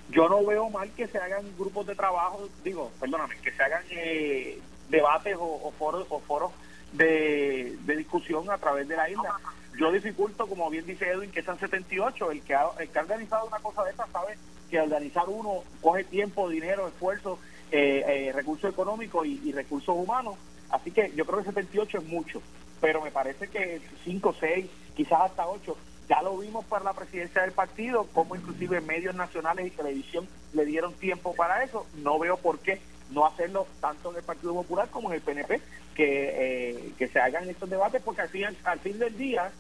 yo 0.10 0.30
no 0.30 0.46
veo 0.46 0.70
mal 0.70 0.90
que 0.92 1.08
se 1.08 1.18
hagan 1.18 1.46
grupos 1.58 1.86
de 1.88 1.96
trabajo, 1.96 2.48
digo, 2.64 2.92
perdóname, 3.00 3.36
que 3.42 3.52
se 3.52 3.64
hagan 3.64 3.84
eh, 3.90 4.60
debates 4.90 5.36
o, 5.40 5.72
foros, 5.78 6.08
o 6.10 6.20
foros 6.20 6.52
de, 6.94 7.78
discusión 7.86 8.50
a 8.50 8.58
través 8.58 8.88
de 8.88 8.96
la 8.96 9.10
isla. 9.10 9.38
Yo 9.78 9.92
dificulto, 9.92 10.48
como 10.48 10.70
bien 10.70 10.86
dice 10.86 11.10
Edwin, 11.10 11.32
que 11.32 11.44
sean 11.44 11.60
78. 11.60 12.32
El 12.32 12.42
que, 12.42 12.56
ha, 12.56 12.68
el 12.80 12.90
que 12.90 13.00
ha 13.00 13.02
organizado 13.02 13.48
una 13.48 13.60
cosa 13.60 13.84
de 13.84 13.92
esta 13.92 14.08
sabe 14.08 14.38
que 14.70 14.80
organizar 14.80 15.26
uno 15.28 15.64
coge 15.82 16.04
tiempo, 16.06 16.50
dinero, 16.50 16.88
esfuerzo, 16.88 17.38
eh, 17.72 18.04
eh, 18.08 18.32
recursos 18.34 18.72
económicos 18.72 19.26
y, 19.28 19.42
y, 19.44 19.52
recursos 19.52 19.96
humanos. 19.96 20.36
Así 20.70 20.92
que 20.92 21.12
yo 21.16 21.26
creo 21.26 21.40
que 21.40 21.46
78 21.46 21.98
es 22.00 22.04
mucho, 22.06 22.42
pero 22.82 23.02
me 23.02 23.12
parece 23.12 23.48
que 23.50 23.82
5, 24.04 24.36
6, 24.40 24.66
quizás 24.96 25.22
hasta 25.22 25.48
8 25.48 25.78
ya 26.10 26.22
lo 26.22 26.38
vimos 26.38 26.66
para 26.66 26.86
la 26.86 26.94
presidencia 26.94 27.42
del 27.42 27.52
partido, 27.52 28.08
como 28.14 28.36
inclusive 28.36 28.80
medios 28.82 29.16
nacionales 29.16 29.68
y 29.68 29.72
televisión 29.72 30.28
le 30.54 30.66
dieron 30.66 30.94
tiempo 30.94 31.36
para 31.36 31.64
eso. 31.64 31.86
No 31.96 32.18
veo 32.18 32.38
por 32.38 32.60
qué 32.60 32.80
no 33.12 33.26
hacerlo 33.26 33.68
tanto 33.82 34.12
en 34.12 34.18
el 34.18 34.24
Partido 34.24 34.54
Popular 34.54 34.90
como 34.90 35.10
en 35.10 35.16
el 35.16 35.22
PNP, 35.22 35.62
que, 35.96 36.70
eh, 36.70 36.92
que 36.98 37.08
se 37.08 37.20
hagan 37.20 37.50
estos 37.50 37.70
debates, 37.70 38.02
porque 38.04 38.22
al 38.22 38.30
fin, 38.30 38.46
al 38.64 38.80
fin 38.80 39.00
del 39.00 39.18
día 39.18 39.52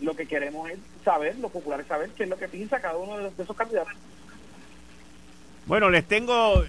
lo 0.00 0.14
que 0.14 0.26
queremos 0.26 0.70
es 0.70 0.78
saber, 1.04 1.38
los 1.38 1.50
populares 1.50 1.86
saber 1.86 2.10
qué 2.10 2.24
es 2.24 2.28
lo 2.28 2.38
que 2.38 2.48
piensa 2.48 2.80
cada 2.80 2.96
uno 2.96 3.18
de, 3.18 3.42
esos 3.42 3.56
candidatos. 3.56 3.92
Bueno, 5.66 5.90
les 5.90 6.04
tengo, 6.06 6.64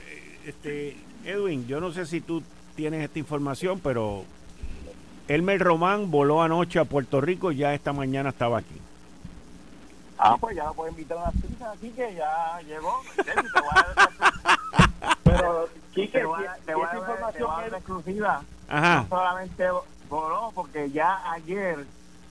este, 0.46 0.98
Edwin, 1.24 1.66
yo 1.68 1.80
no 1.80 1.92
sé 1.92 2.06
si 2.06 2.20
tú 2.20 2.44
tienes 2.76 3.04
esta 3.04 3.20
información, 3.20 3.80
pero 3.80 4.26
Elmer 5.30 5.62
Román 5.62 6.12
voló 6.12 6.42
anoche 6.42 6.80
a 6.80 6.86
Puerto 6.86 7.22
Rico 7.22 7.52
y 7.52 7.58
ya 7.58 7.74
esta 7.74 7.94
mañana 7.94 8.30
estaba 8.30 8.58
aquí. 8.58 8.76
Ah, 10.24 10.38
pues 10.40 10.56
ya 10.56 10.66
lo 10.66 10.76
puedo 10.76 10.92
invitar 10.92 11.18
a 11.18 11.22
una 11.22 11.32
pizza, 11.32 11.72
así 11.72 11.90
que 11.90 12.14
ya 12.14 12.62
llegó. 12.68 13.02
Pero, 15.24 15.68
Quique, 15.96 16.20
te 16.20 16.26
voy 16.26 16.46
a, 16.46 16.56
te 16.64 16.76
voy 16.76 16.86
a, 16.92 16.96
información 16.96 17.50
te 17.68 17.76
exclusiva. 17.76 18.44
Ajá. 18.70 19.02
No 19.02 19.10
solamente 19.10 19.68
voló, 20.08 20.52
porque 20.54 20.92
ya 20.92 21.32
ayer 21.32 21.88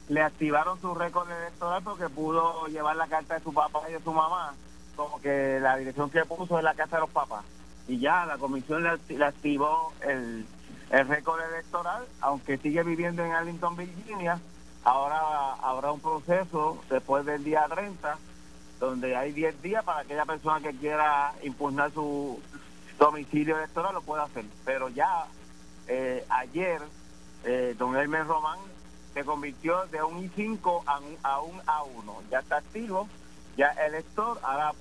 le 0.09 0.23
activaron 0.23 0.81
su 0.81 0.95
récord 0.95 1.29
electoral 1.33 1.83
porque 1.83 2.09
pudo 2.09 2.69
llevar 2.69 2.95
la 2.95 3.09
carta 3.09 3.35
de 3.35 3.43
su 3.43 3.53
papá 3.53 3.81
y 3.89 3.95
de 3.95 4.01
su 4.01 4.13
mamá, 4.13 4.55
como 4.95 5.21
que 5.21 5.59
la 5.61 5.77
dirección 5.77 6.11
que 6.11 6.25
puso 6.25 6.59
es 6.59 6.65
la 6.65 6.75
casa 6.75 6.97
de 6.97 7.01
los 7.01 7.11
papás. 7.11 7.45
Y 7.89 7.99
ya 7.99 8.25
la 8.25 8.39
comisión 8.39 8.85
le, 8.85 9.25
activó 9.25 9.93
el, 10.03 10.47
el 10.91 11.09
récord 11.09 11.41
electoral, 11.41 12.05
aunque 12.21 12.57
sigue 12.57 12.85
viviendo 12.85 13.25
en 13.25 13.33
Arlington, 13.33 13.77
Virginia, 13.77 14.39
Ahora 14.85 15.55
habrá 15.63 15.93
un 15.93 16.01
proceso 16.01 16.83
después 16.89 17.27
del 17.27 17.45
día 17.45 17.67
30, 17.69 18.17
donde 18.79 19.15
hay 19.15 19.33
10 19.33 19.61
días 19.63 19.85
para 19.85 20.01
aquella 20.01 20.25
persona 20.25 20.61
que 20.61 20.77
quiera 20.77 21.35
impugnar 21.43 21.93
su 21.93 22.41
domicilio 22.99 23.57
electoral 23.57 23.95
lo 23.95 24.03
pueda 24.03 24.25
hacer. 24.25 24.45
Pero 24.65 24.89
ya 24.89 25.27
eh, 25.87 26.25
ayer, 26.29 26.81
eh, 27.45 27.75
don 27.79 27.97
Hermes 27.97 28.27
Román 28.27 28.59
se 29.13 29.25
convirtió 29.25 29.87
de 29.87 30.03
un 30.03 30.31
I5 30.31 30.83
a 30.87 30.99
un, 31.01 31.17
a 31.23 31.43
un 31.43 31.61
A1. 31.61 32.23
Ya 32.31 32.39
está 32.39 32.57
activo, 32.59 33.09
ya 33.57 33.69
el 33.73 33.95
elector 33.95 34.41
hará 34.43 34.73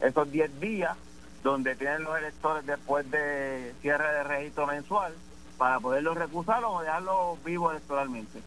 esos 0.00 0.30
10 0.30 0.60
días 0.60 0.96
donde 1.44 1.76
tienen 1.76 2.04
los 2.04 2.18
electores 2.18 2.66
después 2.66 3.08
de 3.10 3.74
cierre 3.80 4.12
de 4.14 4.24
registro 4.24 4.66
mensual 4.66 5.14
para 5.62 5.78
poderlos 5.78 6.16
recusar 6.16 6.64
o 6.64 6.80
dejarlos 6.80 7.44
vivos 7.44 7.70
electoralmente. 7.70 8.40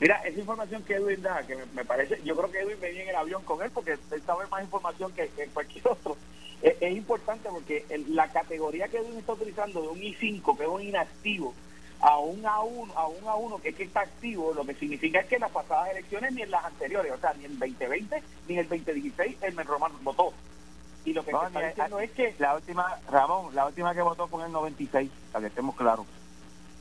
Mira, 0.00 0.22
esa 0.24 0.40
información 0.40 0.82
que 0.82 0.94
Edwin 0.94 1.20
da, 1.20 1.46
que 1.46 1.54
me, 1.74 1.84
parece, 1.84 2.18
yo 2.24 2.34
creo 2.34 2.50
que 2.50 2.60
Edwin 2.60 2.80
venía 2.80 3.02
en 3.02 3.08
el 3.10 3.16
avión 3.16 3.42
con 3.42 3.60
él 3.62 3.70
porque 3.74 3.98
él 4.10 4.22
sabe 4.24 4.46
más 4.46 4.62
información 4.62 5.12
que, 5.12 5.28
cualquier 5.52 5.86
otro. 5.86 6.16
Es, 6.62 6.96
importante 6.96 7.50
porque 7.50 7.84
la 8.08 8.32
categoría 8.32 8.88
que 8.88 9.00
Edwin 9.00 9.18
está 9.18 9.34
utilizando 9.34 9.82
de 9.82 9.88
un 9.88 9.98
I5, 9.98 10.56
que 10.56 10.62
es 10.62 10.68
un 10.70 10.80
inactivo, 10.80 11.52
a 12.00 12.18
un 12.18 12.42
A1, 12.42 12.92
a 12.94 13.06
un 13.06 13.24
A1 13.24 13.60
que 13.60 13.68
es 13.68 13.74
que 13.74 13.82
está 13.82 14.00
activo, 14.00 14.54
lo 14.54 14.64
que 14.64 14.72
significa 14.72 15.20
es 15.20 15.26
que 15.26 15.34
en 15.34 15.42
las 15.42 15.50
pasadas 15.50 15.90
elecciones 15.90 16.32
ni 16.32 16.40
en 16.40 16.52
las 16.52 16.64
anteriores, 16.64 17.12
o 17.12 17.18
sea, 17.18 17.34
ni 17.34 17.44
en 17.44 17.52
el 17.52 17.58
2020 17.58 18.22
ni 18.48 18.54
en 18.54 18.60
el 18.60 18.68
2016 18.70 19.36
el 19.42 19.56
Román 19.58 19.92
votó. 20.02 20.32
Y 21.04 21.12
lo 21.12 21.24
que 21.24 21.32
está 21.32 21.48
diciendo 21.60 22.00
es 22.00 22.10
que... 22.12 22.34
La 22.38 22.54
última, 22.54 22.98
Ramón, 23.10 23.54
la 23.54 23.66
última 23.66 23.94
que 23.94 24.02
votó 24.02 24.26
fue 24.26 24.40
en 24.40 24.46
el 24.46 24.52
96, 24.52 25.10
para 25.32 25.42
que 25.42 25.48
estemos 25.48 25.76
claros. 25.76 26.06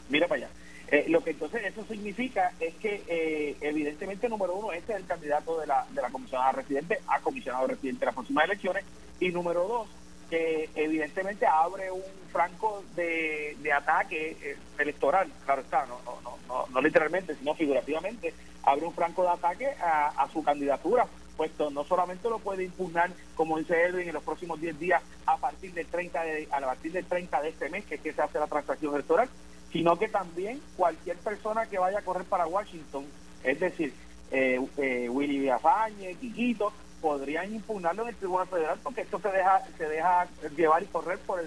Mira 0.09 0.27
para 0.27 0.45
allá. 0.45 0.49
Eh, 0.93 1.05
lo 1.07 1.23
que 1.23 1.31
entonces 1.31 1.63
eso 1.65 1.83
significa 1.85 2.51
es 2.59 2.75
que 2.75 3.03
eh, 3.07 3.57
evidentemente 3.61 4.29
número 4.29 4.53
uno 4.53 4.71
este 4.73 4.93
es 4.93 4.99
el 4.99 5.05
candidato 5.05 5.59
de 5.59 5.65
la, 5.65 5.85
de 5.89 6.01
la 6.01 6.09
comisionada 6.09 6.51
residente 6.51 6.99
a 7.07 7.19
comisionado 7.19 7.65
residente 7.65 8.01
de 8.01 8.05
las 8.05 8.13
próximas 8.13 8.45
elecciones 8.45 8.85
y 9.19 9.29
número 9.29 9.67
dos 9.67 9.87
que 10.29 10.69
evidentemente 10.75 11.47
abre 11.47 11.89
un 11.89 12.03
franco 12.31 12.83
de, 12.95 13.57
de 13.61 13.73
ataque 13.73 14.37
eh, 14.41 14.57
electoral 14.77 15.31
claro 15.45 15.61
está 15.61 15.85
no, 15.87 15.99
no, 16.05 16.37
no, 16.47 16.67
no, 16.67 16.81
literalmente 16.81 17.33
sino 17.35 17.55
figurativamente 17.55 18.31
abre 18.61 18.85
un 18.85 18.93
franco 18.93 19.23
de 19.23 19.29
ataque 19.29 19.67
a, 19.81 20.09
a 20.09 20.29
su 20.29 20.43
candidatura 20.43 21.07
puesto 21.35 21.69
no 21.69 21.83
solamente 21.83 22.29
lo 22.29 22.39
puede 22.39 22.63
impugnar 22.63 23.11
como 23.35 23.57
dice 23.57 23.81
Edwin 23.81 24.07
en 24.07 24.13
los 24.13 24.23
próximos 24.23 24.59
10 24.61 24.79
días 24.79 25.01
a 25.25 25.37
partir 25.37 25.73
del 25.73 25.87
30 25.87 26.23
de, 26.23 26.47
a 26.51 26.59
partir 26.59 26.91
del 26.91 27.05
30 27.05 27.41
de 27.41 27.49
este 27.49 27.69
mes 27.69 27.85
que 27.85 27.95
es 27.95 28.01
que 28.01 28.13
se 28.13 28.21
hace 28.21 28.39
la 28.39 28.47
transacción 28.47 28.93
electoral 28.93 29.29
sino 29.73 29.97
que 29.97 30.07
también 30.07 30.61
cualquier 30.77 31.17
persona 31.17 31.65
que 31.65 31.79
vaya 31.79 31.97
a 31.97 32.03
correr 32.03 32.25
para 32.25 32.45
Washington, 32.45 33.05
es 33.43 33.59
decir, 33.59 33.91
eh, 34.31 34.59
eh, 34.77 35.09
Willy 35.09 35.39
Villafañe, 35.39 36.13
Quiquito, 36.15 36.71
podrían 37.01 37.53
impugnarlo 37.53 38.03
en 38.03 38.09
el 38.09 38.15
Tribunal 38.15 38.47
Federal 38.47 38.79
porque 38.81 39.01
esto 39.01 39.19
se 39.19 39.29
deja 39.29 39.61
se 39.77 39.89
deja 39.89 40.25
llevar 40.55 40.83
y 40.83 40.85
correr 40.85 41.17
por 41.19 41.43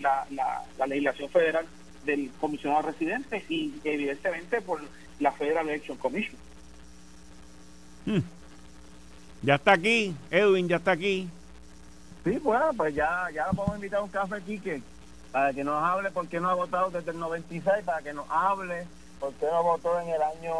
la, 0.00 0.26
la, 0.30 0.86
legislación 0.86 1.28
federal 1.28 1.64
del 2.04 2.32
comisionado 2.40 2.82
residente 2.82 3.44
y 3.48 3.74
evidentemente 3.84 4.60
por 4.62 4.80
la 5.20 5.30
Federal 5.32 5.68
Election 5.68 5.96
Commission. 5.98 6.36
Hmm. 8.06 8.18
Ya 9.42 9.56
está 9.56 9.72
aquí, 9.72 10.16
Edwin, 10.30 10.68
ya 10.68 10.76
está 10.76 10.92
aquí. 10.92 11.28
Sí, 12.24 12.38
bueno, 12.42 12.72
pues 12.76 12.94
ya, 12.94 13.28
ya 13.32 13.46
lo 13.46 13.52
podemos 13.52 13.76
invitar 13.76 14.00
a 14.00 14.02
un 14.02 14.08
café, 14.08 14.40
Quique 14.42 14.82
para 15.36 15.52
que 15.52 15.64
nos 15.64 15.82
hable 15.84 16.10
por 16.12 16.26
qué 16.28 16.40
no 16.40 16.48
ha 16.48 16.54
votado 16.54 16.90
desde 16.90 17.10
el 17.10 17.18
96, 17.18 17.84
para 17.84 18.00
que 18.00 18.14
nos 18.14 18.24
hable 18.30 18.86
por 19.20 19.34
qué 19.34 19.44
no 19.44 19.62
votó 19.62 20.00
en 20.00 20.08
el 20.08 20.22
año 20.22 20.54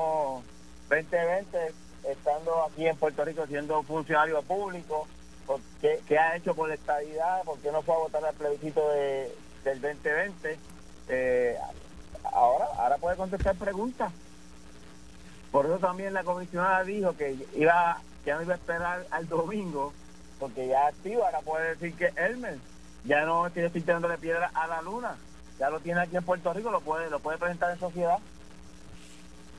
2020, 0.91 1.73
estando 2.11 2.63
aquí 2.63 2.87
en 2.87 2.95
Puerto 2.99 3.25
Rico 3.25 3.47
siendo 3.47 3.83
funcionario 3.85 4.43
público, 4.43 5.07
por 5.47 5.61
qué, 5.81 6.19
ha 6.19 6.37
hecho 6.37 6.55
por 6.55 6.69
la 6.69 6.75
estabilidad, 6.75 7.43
por 7.45 7.59
qué 7.61 7.73
no 7.73 7.81
fue 7.81 7.95
a 7.95 7.99
votar 8.01 8.23
al 8.23 8.35
plebiscito 8.35 8.87
de, 8.91 9.35
del 9.65 9.81
2020. 9.81 10.59
Eh, 11.09 11.57
ahora, 12.33 12.67
ahora 12.79 12.99
puede 12.99 13.17
contestar 13.17 13.57
preguntas. 13.57 14.13
Por 15.51 15.65
eso 15.65 15.79
también 15.79 16.13
la 16.13 16.23
comisionada 16.23 16.85
dijo 16.85 17.17
que 17.17 17.35
iba 17.55 17.99
que 18.27 18.33
no 18.33 18.43
iba 18.43 18.55
a 18.55 18.57
esperar 18.57 19.07
al 19.13 19.29
domingo, 19.29 19.93
porque 20.41 20.67
ya 20.67 20.89
activo, 20.89 21.25
ahora 21.25 21.39
puede 21.43 21.77
decir 21.77 21.95
que 21.95 22.11
Elmer 22.21 22.59
ya 23.05 23.25
no 23.25 23.47
estoy 23.47 23.71
tirándole 23.71 24.19
piedra 24.19 24.51
a 24.53 24.67
la 24.67 24.83
luna, 24.83 25.15
ya 25.61 25.71
lo 25.71 25.79
tiene 25.79 26.01
aquí 26.01 26.17
en 26.17 26.25
Puerto 26.25 26.53
Rico, 26.53 26.73
lo 26.73 26.81
puede, 26.81 27.09
lo 27.09 27.21
puede 27.21 27.39
presentar 27.39 27.71
en 27.71 27.79
sociedad. 27.79 28.19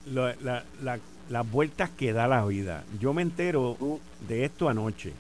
las 0.06 1.50
vueltas 1.50 1.90
que 1.92 2.12
da 2.12 2.28
la 2.28 2.44
vida. 2.44 2.84
Yo 3.00 3.14
me 3.14 3.22
entero 3.22 3.78
de 4.28 4.44
esto 4.44 4.68
anoche. 4.68 5.14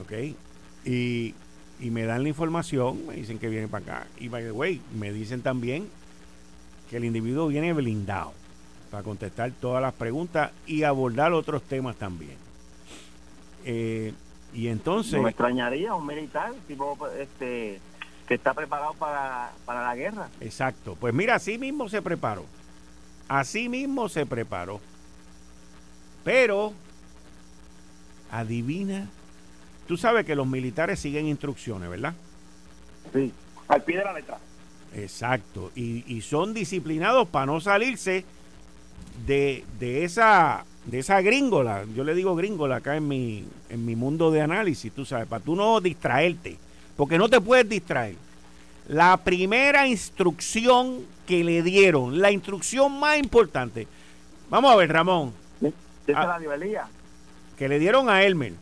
¿Ok? 0.00 0.12
Y, 0.84 1.34
y 1.80 1.90
me 1.90 2.04
dan 2.04 2.22
la 2.22 2.28
información, 2.28 3.04
me 3.08 3.14
dicen 3.14 3.40
que 3.40 3.48
viene 3.48 3.66
para 3.66 3.96
acá. 3.96 4.06
Y 4.16 4.28
by 4.28 4.44
the 4.44 4.52
way, 4.52 4.80
me 4.94 5.12
dicen 5.12 5.42
también 5.42 5.88
que 6.88 6.98
el 6.98 7.04
individuo 7.04 7.48
viene 7.48 7.72
blindado 7.72 8.39
para 8.90 9.02
contestar 9.02 9.52
todas 9.52 9.80
las 9.80 9.94
preguntas 9.94 10.50
y 10.66 10.82
abordar 10.82 11.32
otros 11.32 11.62
temas 11.62 11.96
también. 11.96 12.36
Eh, 13.64 14.12
y 14.52 14.68
entonces... 14.68 15.20
me 15.20 15.30
extrañaría 15.30 15.94
un 15.94 16.06
militar 16.06 16.52
tipo 16.66 16.98
este 17.18 17.80
que 18.26 18.34
está 18.34 18.54
preparado 18.54 18.94
para, 18.94 19.52
para 19.64 19.82
la 19.82 19.94
guerra. 19.96 20.28
Exacto. 20.40 20.96
Pues 20.98 21.12
mira, 21.12 21.36
así 21.36 21.58
mismo 21.58 21.88
se 21.88 22.00
preparó. 22.00 22.44
Así 23.28 23.68
mismo 23.68 24.08
se 24.08 24.24
preparó. 24.24 24.80
Pero, 26.22 26.72
adivina, 28.30 29.08
tú 29.88 29.96
sabes 29.96 30.26
que 30.26 30.36
los 30.36 30.46
militares 30.46 31.00
siguen 31.00 31.26
instrucciones, 31.26 31.90
¿verdad? 31.90 32.14
Sí, 33.12 33.32
al 33.66 33.82
pie 33.82 33.98
de 33.98 34.04
la 34.04 34.12
letra. 34.12 34.38
Exacto. 34.94 35.72
Y, 35.74 36.04
y 36.12 36.20
son 36.20 36.54
disciplinados 36.54 37.28
para 37.28 37.46
no 37.46 37.60
salirse 37.60 38.24
de, 39.26 39.64
de 39.78 40.04
esa 40.04 40.64
de 40.84 40.98
esa 40.98 41.20
gringola, 41.20 41.84
yo 41.94 42.04
le 42.04 42.14
digo 42.14 42.34
gringola 42.34 42.76
acá 42.76 42.96
en 42.96 43.06
mi, 43.06 43.44
en 43.68 43.84
mi 43.84 43.96
mundo 43.96 44.30
de 44.30 44.40
análisis, 44.40 44.92
tú 44.92 45.04
sabes, 45.04 45.26
para 45.26 45.44
tú 45.44 45.54
no 45.54 45.80
distraerte, 45.80 46.56
porque 46.96 47.18
no 47.18 47.28
te 47.28 47.40
puedes 47.40 47.68
distraer. 47.68 48.16
La 48.88 49.16
primera 49.18 49.86
instrucción 49.86 51.02
que 51.26 51.44
le 51.44 51.62
dieron, 51.62 52.20
la 52.20 52.32
instrucción 52.32 52.98
más 52.98 53.18
importante, 53.18 53.86
vamos 54.48 54.72
a 54.72 54.76
ver, 54.76 54.92
Ramón. 54.92 55.32
La 55.60 55.72
Que 57.56 57.68
le 57.68 57.78
dieron 57.78 58.08
a 58.08 58.24
Elmer. 58.24 58.54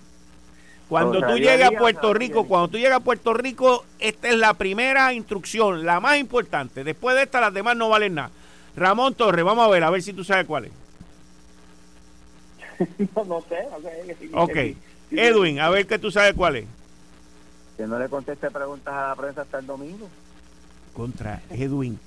Cuando 0.88 1.20
tú 1.20 1.36
llegas 1.38 1.72
a 1.72 1.78
Puerto 1.78 2.12
Rico, 2.14 2.44
cuando 2.44 2.68
tú 2.68 2.78
llegas 2.78 2.96
a 2.96 3.00
Puerto 3.00 3.32
Rico, 3.32 3.84
esta 3.98 4.28
es 4.28 4.36
la 4.36 4.54
primera 4.54 5.12
instrucción, 5.12 5.84
la 5.84 6.00
más 6.00 6.18
importante. 6.18 6.82
Después 6.82 7.14
de 7.14 7.22
esta, 7.22 7.40
las 7.40 7.54
demás 7.54 7.76
no 7.76 7.88
valen 7.88 8.14
nada. 8.14 8.30
Ramón 8.78 9.14
Torres, 9.14 9.44
vamos 9.44 9.66
a 9.66 9.68
ver, 9.68 9.84
a 9.84 9.90
ver 9.90 10.02
si 10.02 10.12
tú 10.12 10.24
sabes 10.24 10.46
cuál 10.46 10.66
es. 10.66 10.72
no, 13.14 13.42
sé, 13.48 13.66
no 13.70 13.80
sé. 13.80 14.30
Ok. 14.32 14.76
Edwin, 15.10 15.60
a 15.60 15.68
ver 15.70 15.86
que 15.86 15.98
tú 15.98 16.10
sabes 16.10 16.34
cuál 16.34 16.56
es. 16.56 16.66
Que 17.76 17.86
no 17.86 17.98
le 17.98 18.08
conteste 18.08 18.50
preguntas 18.50 18.94
a 18.94 19.08
la 19.08 19.16
prensa 19.16 19.42
hasta 19.42 19.58
el 19.58 19.66
domingo. 19.66 20.08
Contra 20.94 21.42
Edwin. 21.50 21.98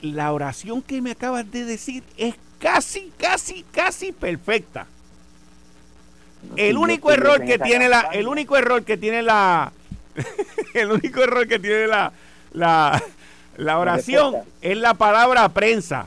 La 0.00 0.32
oración 0.32 0.82
que 0.82 1.00
me 1.00 1.12
acabas 1.12 1.50
de 1.50 1.64
decir 1.64 2.02
es 2.16 2.34
casi, 2.58 3.12
casi, 3.18 3.64
casi 3.70 4.12
perfecta. 4.12 4.86
el 6.56 6.76
único 6.76 7.12
error 7.12 7.44
que 7.44 7.58
tiene 7.58 7.88
la, 7.88 8.02
el 8.12 8.26
único 8.26 8.56
error 8.56 8.84
que 8.84 8.96
tiene 8.96 9.22
la, 9.22 9.72
el 10.74 10.90
único 10.90 11.22
error 11.22 11.46
que 11.46 11.58
tiene 11.58 11.86
la, 11.86 12.12
la, 12.52 13.02
la 13.56 13.78
oración 13.78 14.36
es 14.60 14.76
la 14.76 14.94
palabra 14.94 15.48
prensa. 15.48 16.06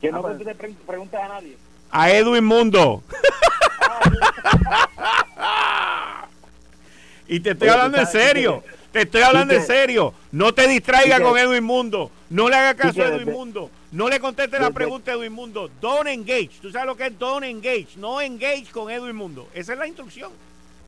Que 0.00 0.12
no 0.12 0.22
te 0.22 0.54
preguntas 0.86 1.22
a 1.22 1.28
nadie. 1.28 1.56
A 1.90 2.10
Edwin 2.10 2.44
Mundo. 2.44 3.02
y 7.28 7.40
te 7.40 7.50
estoy 7.50 7.68
hablando 7.68 7.98
en 7.98 8.06
serio. 8.06 8.62
Te 8.92 9.02
estoy 9.02 9.22
hablando 9.22 9.54
en 9.54 9.66
serio. 9.66 10.14
No 10.32 10.54
te 10.54 10.68
distraiga 10.68 11.20
con 11.20 11.36
Edwin 11.36 11.64
Mundo. 11.64 12.10
No 12.30 12.48
le 12.48 12.56
haga 12.56 12.74
caso 12.74 13.02
a 13.02 13.06
Edwin 13.06 13.32
Mundo. 13.32 13.70
No 13.90 14.08
le 14.08 14.20
conteste 14.20 14.58
la 14.58 14.70
pregunta 14.70 15.12
a 15.12 15.14
Edwin 15.14 15.32
Mundo. 15.32 15.70
Don't 15.80 16.08
engage. 16.08 16.50
¿Tú 16.60 16.70
sabes 16.70 16.86
lo 16.86 16.96
que 16.96 17.06
es 17.06 17.18
don't 17.18 17.44
engage? 17.44 17.88
No 17.96 18.20
engage 18.20 18.66
con 18.70 18.90
Edwin 18.90 19.16
Mundo. 19.16 19.48
Esa 19.54 19.72
es 19.72 19.78
la 19.78 19.86
instrucción. 19.86 20.30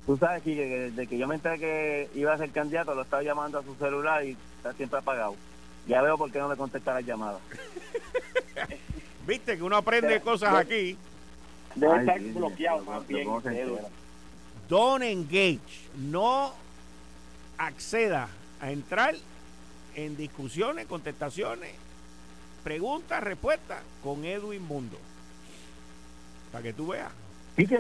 Tú 0.06 0.16
sabes, 0.16 0.42
que 0.42 0.54
desde 0.54 1.06
que 1.06 1.18
yo 1.18 1.28
me 1.28 1.36
enteré 1.36 1.58
que 1.58 2.10
iba 2.14 2.32
a 2.32 2.38
ser 2.38 2.50
candidato, 2.50 2.94
lo 2.94 3.02
estaba 3.02 3.22
llamando 3.22 3.58
a 3.58 3.62
su 3.62 3.74
celular 3.76 4.24
y 4.24 4.36
está 4.56 4.72
siempre 4.72 4.98
apagado. 4.98 5.36
Ya 5.86 6.02
veo 6.02 6.18
por 6.18 6.30
qué 6.30 6.38
no 6.38 6.48
le 6.48 6.56
contesta 6.56 6.94
las 6.94 7.04
llamadas. 7.04 7.40
Viste 9.26 9.56
que 9.56 9.62
uno 9.62 9.76
aprende 9.76 10.20
cosas 10.20 10.54
aquí. 10.54 10.96
Debe 11.74 12.00
estar 12.00 12.20
bloqueado 12.20 12.82
más 12.84 13.06
bien. 13.06 13.28
Don't 14.68 15.02
engage. 15.02 15.88
No 15.96 16.52
acceda 17.58 18.28
a 18.60 18.70
entrar 18.70 19.14
en 19.94 20.16
discusiones, 20.16 20.86
contestaciones, 20.86 21.72
preguntas, 22.64 23.22
respuestas 23.22 23.82
con 24.02 24.24
Edwin 24.24 24.62
Mundo. 24.62 24.96
Para 26.52 26.62
que 26.62 26.72
tú 26.72 26.88
veas. 26.88 27.12
Quique, 27.56 27.78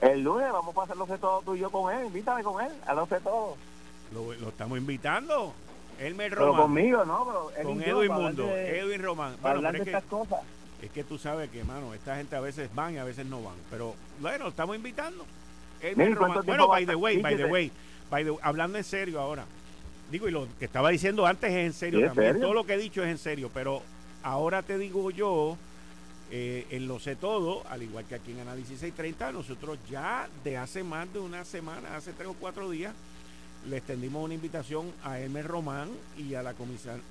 el 0.00 0.22
lunes 0.22 0.52
vamos 0.52 0.76
a 0.76 0.82
hacer 0.82 0.96
los 0.96 1.08
todo 1.20 1.42
tú 1.44 1.54
y 1.54 1.60
yo 1.60 1.70
con 1.70 1.92
él. 1.94 2.06
Invítame 2.06 2.42
con 2.42 2.64
él 2.64 2.72
a 2.86 2.94
los 2.94 3.08
todo. 3.08 3.56
Lo, 4.12 4.32
lo 4.34 4.48
estamos 4.48 4.78
invitando. 4.78 5.54
Elmer 5.98 6.32
Román. 6.32 6.52
Pero 6.52 6.62
conmigo, 6.62 7.04
¿no? 7.04 7.50
con 7.62 7.82
Edwin 7.82 8.12
Mundo, 8.12 8.50
Edwin 8.50 9.02
Román. 9.02 9.36
Bueno, 9.40 9.56
hablar 9.58 9.74
de 9.74 9.80
es 9.80 9.86
estas 9.86 10.02
que, 10.02 10.08
cosas. 10.08 10.40
Es 10.82 10.90
que 10.90 11.04
tú 11.04 11.18
sabes 11.18 11.50
que, 11.50 11.64
mano, 11.64 11.94
esta 11.94 12.16
gente 12.16 12.36
a 12.36 12.40
veces 12.40 12.72
van 12.74 12.94
y 12.94 12.98
a 12.98 13.04
veces 13.04 13.26
no 13.26 13.42
van. 13.42 13.54
Pero 13.70 13.94
bueno, 14.20 14.48
estamos 14.48 14.76
invitando. 14.76 15.24
bueno, 16.44 16.68
by 16.68 16.86
the 16.86 16.94
way, 16.94 17.18
by 17.18 17.36
the 17.36 17.44
way, 17.44 17.70
hablando 18.42 18.78
en 18.78 18.84
serio 18.84 19.20
ahora. 19.20 19.44
Digo, 20.10 20.28
y 20.28 20.30
lo 20.30 20.46
que 20.58 20.66
estaba 20.66 20.90
diciendo 20.90 21.26
antes 21.26 21.50
es 21.50 21.66
en 21.66 21.72
serio 21.72 22.06
también. 22.06 22.40
Todo 22.40 22.54
lo 22.54 22.64
que 22.64 22.74
he 22.74 22.78
dicho 22.78 23.02
es 23.02 23.08
en 23.08 23.18
serio, 23.18 23.50
pero 23.52 23.82
ahora 24.22 24.62
te 24.62 24.78
digo 24.78 25.10
yo, 25.10 25.56
eh, 26.30 26.66
en 26.70 26.88
lo 26.88 26.98
sé 26.98 27.16
todo, 27.16 27.62
al 27.68 27.82
igual 27.82 28.04
que 28.04 28.14
aquí 28.14 28.32
en 28.32 28.40
Análisis 28.40 28.80
630, 28.80 29.32
nosotros 29.32 29.78
ya 29.90 30.28
de 30.42 30.56
hace 30.56 30.82
más 30.82 31.12
de 31.12 31.18
una 31.18 31.44
semana, 31.44 31.96
hace 31.96 32.12
tres 32.12 32.28
o 32.28 32.34
cuatro 32.34 32.70
días, 32.70 32.94
le 33.68 33.78
extendimos 33.78 34.24
una 34.24 34.34
invitación 34.34 34.92
a 35.02 35.18
Hermes 35.18 35.46
Román 35.46 35.88
y 36.18 36.34
a 36.34 36.42
la, 36.42 36.54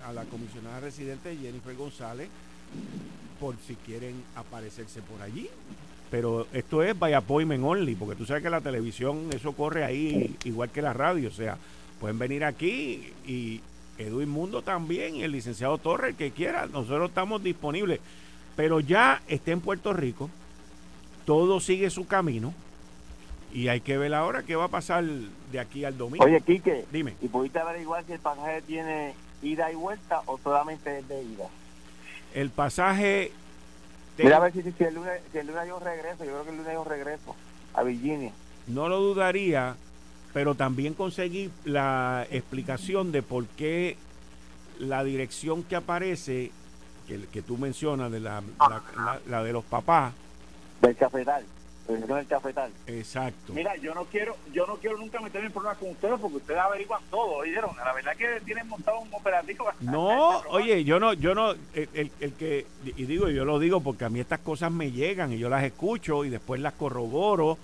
a 0.06 0.14
la 0.14 0.24
comisionada 0.26 0.80
residente 0.80 1.36
Jennifer 1.38 1.76
González 1.76 2.30
por 3.40 3.56
si 3.68 3.76
quieren 3.76 4.24
aparecerse 4.36 5.02
por 5.02 5.22
allí. 5.22 5.50
Pero 6.12 6.48
esto 6.54 6.84
es 6.84 6.98
by 6.98 7.14
appointment 7.14 7.64
only, 7.64 7.96
porque 7.96 8.16
tú 8.16 8.26
sabes 8.26 8.44
que 8.44 8.50
la 8.50 8.62
televisión, 8.62 9.30
eso 9.34 9.54
corre 9.54 9.84
ahí 9.84 10.36
igual 10.44 10.70
que 10.70 10.82
la 10.82 10.94
radio. 10.94 11.30
O 11.30 11.32
sea, 11.32 11.58
pueden 12.00 12.20
venir 12.20 12.44
aquí 12.44 13.12
y 13.26 13.62
Edwin 13.98 14.30
Mundo 14.30 14.62
también 14.62 15.16
y 15.16 15.24
el 15.24 15.32
licenciado 15.32 15.78
Torres, 15.80 16.16
que 16.16 16.32
quiera. 16.32 16.68
Nosotros 16.68 17.10
estamos 17.10 17.44
disponibles. 17.44 18.00
Pero 18.56 18.80
ya 18.80 19.22
está 19.28 19.52
en 19.52 19.62
Puerto 19.62 19.94
Rico, 19.94 20.30
todo 21.26 21.60
sigue 21.60 21.90
su 21.90 22.06
camino 22.08 22.54
y 23.52 23.68
hay 23.68 23.82
que 23.82 23.98
ver 23.98 24.14
ahora 24.14 24.44
qué 24.44 24.56
va 24.56 24.66
a 24.66 24.70
pasar 24.70 25.04
de 25.04 25.60
aquí 25.60 25.86
al 25.86 25.98
domingo. 25.98 26.26
Oye, 26.26 26.42
Quique, 26.42 26.86
dime. 26.92 27.16
¿Y 27.22 27.28
pudiste 27.28 27.60
averiguar 27.60 28.04
si 28.06 28.14
el 28.14 28.20
pasaje 28.20 28.62
tiene 28.64 29.14
ida 29.42 29.72
y 29.72 29.76
vuelta 29.76 30.22
o 30.26 30.38
solamente 30.38 31.00
es 31.00 31.08
de 31.08 31.24
ida? 31.24 31.46
El 32.34 32.50
pasaje 32.50 33.32
Mira 34.18 34.38
a 34.38 34.40
ver 34.40 34.54
si, 34.54 34.60
el 34.84 34.94
lunes, 34.94 35.22
si 35.32 35.38
el 35.40 35.48
lunes 35.48 35.68
yo 35.68 35.80
regreso, 35.80 36.24
yo 36.24 36.32
creo 36.32 36.44
que 36.44 36.50
el 36.52 36.58
lunes 36.58 36.74
yo 36.74 36.84
regreso 36.84 37.36
a 37.74 37.84
Virginia. 37.84 38.32
No 38.68 38.88
lo 38.88 39.00
dudaría, 39.00 39.76
pero 40.34 40.56
también 40.56 40.94
conseguí 40.94 41.50
la 41.66 42.28
explicación 42.30 43.12
de 43.12 43.24
por 43.24 43.48
qué 43.48 43.98
la 44.78 45.04
dirección 45.04 45.64
que 45.64 45.76
aparece, 45.76 46.52
que, 47.08 47.26
que 47.28 47.42
tú 47.42 47.58
mencionas, 47.58 48.12
de 48.12 48.20
la, 48.20 48.42
la 49.28 49.44
de 49.44 49.54
los 49.54 49.64
papás. 49.64 50.14
Del 50.82 50.96
cafetal 50.96 51.46
el 51.90 52.28
cafetal. 52.28 52.72
Exacto. 52.88 53.54
Mira, 53.54 53.76
yo 53.78 53.94
no 53.94 54.06
quiero, 54.06 54.36
yo 54.54 54.66
no 54.66 54.76
quiero 54.78 54.98
nunca 54.98 55.20
meterme 55.20 55.48
en 55.48 55.54
problemas 55.54 55.78
con 55.78 55.90
ustedes 55.90 56.20
porque 56.20 56.38
ustedes 56.38 56.60
averiguan 56.60 57.02
todo, 57.10 57.32
¿oyeron? 57.38 57.72
La 57.78 57.94
verdad 57.94 58.16
que 58.16 58.42
tienen 58.46 58.68
montado 58.68 59.00
un 59.00 59.14
operativo. 59.14 59.66
No, 59.82 60.40
oye, 60.50 60.84
yo 60.84 61.00
no, 61.00 61.14
yo 61.14 61.36
no, 61.36 61.52
el, 61.74 62.12
el, 62.20 62.34
que, 62.34 62.66
y 62.86 63.06
digo, 63.06 63.30
yo 63.30 63.46
lo 63.46 63.60
digo 63.60 63.82
porque 63.82 64.06
a 64.06 64.10
mí 64.10 64.20
estas 64.20 64.40
cosas 64.40 64.72
me 64.72 64.92
llegan 64.92 65.34
y 65.34 65.38
yo 65.38 65.50
las 65.50 65.64
escucho 65.64 66.24
y 66.26 66.30
después 66.30 66.62
las 66.62 66.74
corroboro, 66.74 67.58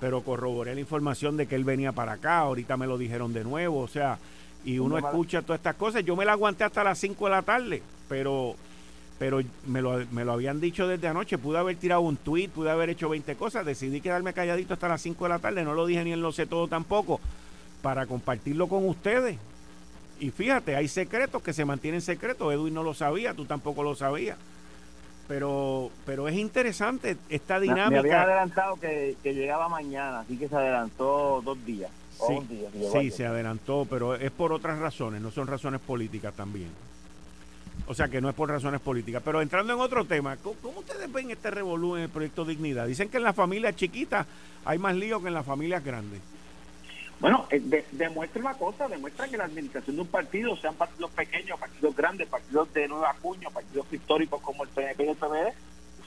pero 0.00 0.22
corroboré 0.22 0.74
la 0.74 0.80
información 0.80 1.36
de 1.36 1.46
que 1.46 1.54
él 1.54 1.64
venía 1.64 1.92
para 1.92 2.12
acá, 2.12 2.38
ahorita 2.38 2.76
me 2.76 2.86
lo 2.86 2.98
dijeron 2.98 3.32
de 3.32 3.44
nuevo, 3.44 3.80
o 3.80 3.88
sea, 3.88 4.18
y 4.64 4.78
uno 4.78 4.98
escucha 4.98 5.42
todas 5.42 5.60
estas 5.60 5.76
cosas, 5.76 6.04
yo 6.04 6.16
me 6.16 6.24
la 6.24 6.32
aguanté 6.32 6.64
hasta 6.64 6.82
las 6.82 6.98
5 6.98 7.24
de 7.26 7.30
la 7.30 7.42
tarde, 7.42 7.82
pero 8.08 8.56
pero 9.20 9.42
me 9.66 9.82
lo, 9.82 10.02
me 10.12 10.24
lo 10.24 10.32
habían 10.32 10.62
dicho 10.62 10.88
desde 10.88 11.06
anoche, 11.06 11.36
pude 11.36 11.58
haber 11.58 11.76
tirado 11.76 12.00
un 12.00 12.16
tweet, 12.16 12.48
pude 12.48 12.70
haber 12.70 12.88
hecho 12.88 13.10
20 13.10 13.36
cosas, 13.36 13.66
decidí 13.66 14.00
quedarme 14.00 14.32
calladito 14.32 14.72
hasta 14.72 14.88
las 14.88 15.02
5 15.02 15.22
de 15.26 15.28
la 15.28 15.38
tarde, 15.38 15.62
no 15.62 15.74
lo 15.74 15.84
dije 15.84 16.02
ni 16.04 16.14
en 16.14 16.22
lo 16.22 16.32
sé 16.32 16.46
todo 16.46 16.68
tampoco, 16.68 17.20
para 17.82 18.06
compartirlo 18.06 18.66
con 18.66 18.88
ustedes. 18.88 19.36
Y 20.20 20.30
fíjate, 20.30 20.74
hay 20.74 20.88
secretos 20.88 21.42
que 21.42 21.52
se 21.52 21.66
mantienen 21.66 22.00
secretos, 22.00 22.50
Edwin 22.50 22.72
no 22.72 22.82
lo 22.82 22.94
sabía, 22.94 23.34
tú 23.34 23.44
tampoco 23.44 23.82
lo 23.82 23.94
sabías. 23.94 24.38
Pero, 25.28 25.90
pero 26.06 26.26
es 26.26 26.36
interesante 26.36 27.18
esta 27.28 27.60
dinámica. 27.60 27.90
Me, 27.90 27.98
había 27.98 28.22
adelantado 28.22 28.76
que, 28.76 29.16
llegaba 29.22 29.68
mañana, 29.68 30.20
así 30.20 30.38
que 30.38 30.48
se 30.48 30.56
adelantó 30.56 31.42
dos 31.44 31.62
días. 31.66 31.90
Sí, 32.26 32.38
sí 32.90 33.10
se 33.10 33.26
adelantó, 33.26 33.86
pero 33.88 34.14
es 34.14 34.30
por 34.30 34.54
otras 34.54 34.78
razones, 34.78 35.20
no 35.20 35.30
son 35.30 35.46
razones 35.46 35.82
políticas 35.82 36.32
también. 36.32 36.70
O 37.90 37.94
sea 37.94 38.06
que 38.06 38.20
no 38.20 38.28
es 38.28 38.36
por 38.36 38.48
razones 38.48 38.80
políticas. 38.80 39.20
Pero 39.24 39.42
entrando 39.42 39.72
en 39.72 39.80
otro 39.80 40.04
tema, 40.04 40.36
¿cómo, 40.36 40.78
ustedes 40.78 41.12
ven 41.12 41.32
este 41.32 41.50
revolú 41.50 41.96
en 41.96 42.04
el 42.04 42.08
proyecto 42.08 42.44
Dignidad? 42.44 42.86
Dicen 42.86 43.08
que 43.08 43.16
en 43.16 43.24
las 43.24 43.34
familias 43.34 43.74
chiquitas 43.74 44.28
hay 44.64 44.78
más 44.78 44.94
lío 44.94 45.20
que 45.20 45.26
en 45.26 45.34
las 45.34 45.44
familias 45.44 45.82
grandes. 45.82 46.20
Bueno, 47.18 47.48
eh, 47.50 47.84
demuestra 47.90 48.42
una 48.42 48.54
cosa, 48.54 48.86
demuestra 48.86 49.26
que 49.26 49.36
la 49.36 49.46
administración 49.46 49.96
de 49.96 50.02
un 50.02 50.08
partido, 50.08 50.56
sean 50.58 50.76
partidos 50.76 51.10
pequeños, 51.10 51.58
partidos 51.58 51.96
grandes, 51.96 52.28
partidos 52.28 52.72
de 52.72 52.86
nueva 52.86 53.12
cuña, 53.20 53.50
partidos 53.50 53.92
históricos 53.92 54.40
como 54.40 54.62
el 54.62 54.68
PNP 54.68 55.06
y 55.06 55.08
el 55.08 55.16
PVD, 55.16 55.52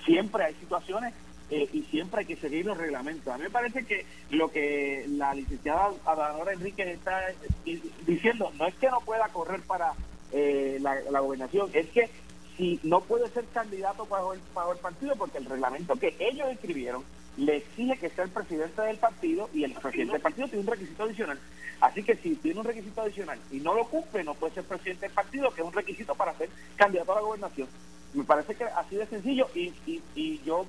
siempre 0.05 0.45
hay 0.45 0.53
situaciones 0.53 1.13
eh, 1.49 1.67
y 1.73 1.81
siempre 1.81 2.21
hay 2.21 2.25
que 2.27 2.37
seguir 2.37 2.65
los 2.65 2.77
reglamentos. 2.77 3.27
A 3.27 3.37
mí 3.37 3.43
me 3.43 3.49
parece 3.49 3.85
que 3.85 4.05
lo 4.29 4.49
que 4.49 5.05
la 5.09 5.33
licenciada 5.33 5.89
Adanora 6.05 6.53
Enrique 6.53 6.89
está 6.89 7.29
eh, 7.29 7.81
diciendo 8.07 8.53
no 8.57 8.67
es 8.67 8.73
que 8.75 8.89
no 8.89 9.01
pueda 9.01 9.27
correr 9.27 9.59
para 9.63 9.93
eh, 10.33 10.79
la, 10.81 11.19
gobernación, 11.19 11.69
es 11.73 11.87
que 11.89 12.09
si 12.57 12.79
no 12.83 13.01
puede 13.01 13.29
ser 13.29 13.45
candidato 13.53 14.05
para 14.05 14.23
el, 14.33 14.39
el 14.39 14.77
partido 14.79 15.15
porque 15.15 15.37
el 15.37 15.45
reglamento 15.45 15.95
que 15.95 16.15
ellos 16.19 16.47
escribieron 16.51 17.03
le 17.37 17.57
exige 17.57 17.97
que 17.97 18.09
sea 18.09 18.25
el 18.25 18.29
presidente 18.29 18.81
del 18.81 18.97
partido 18.97 19.49
y 19.53 19.63
el 19.63 19.73
presidente 19.73 20.13
del 20.13 20.21
partido 20.21 20.47
tiene 20.47 20.61
un 20.61 20.71
requisito 20.71 21.03
adicional. 21.03 21.39
Así 21.81 22.03
que 22.03 22.15
si 22.15 22.35
tiene 22.35 22.59
un 22.59 22.65
requisito 22.65 23.01
adicional 23.01 23.39
y 23.51 23.59
no 23.59 23.73
lo 23.73 23.85
cumple, 23.85 24.23
no 24.23 24.35
puede 24.35 24.53
ser 24.53 24.63
presidente 24.63 25.07
del 25.07 25.15
partido, 25.15 25.51
que 25.51 25.61
es 25.61 25.67
un 25.67 25.73
requisito 25.73 26.13
para 26.15 26.37
ser 26.37 26.49
candidato 26.75 27.11
a 27.11 27.15
la 27.15 27.21
gobernación. 27.21 27.67
Me 28.13 28.23
parece 28.23 28.55
que 28.55 28.63
así 28.63 28.95
de 28.95 29.07
sencillo 29.07 29.47
y, 29.55 29.73
y, 29.87 30.01
y 30.15 30.41
yo 30.45 30.65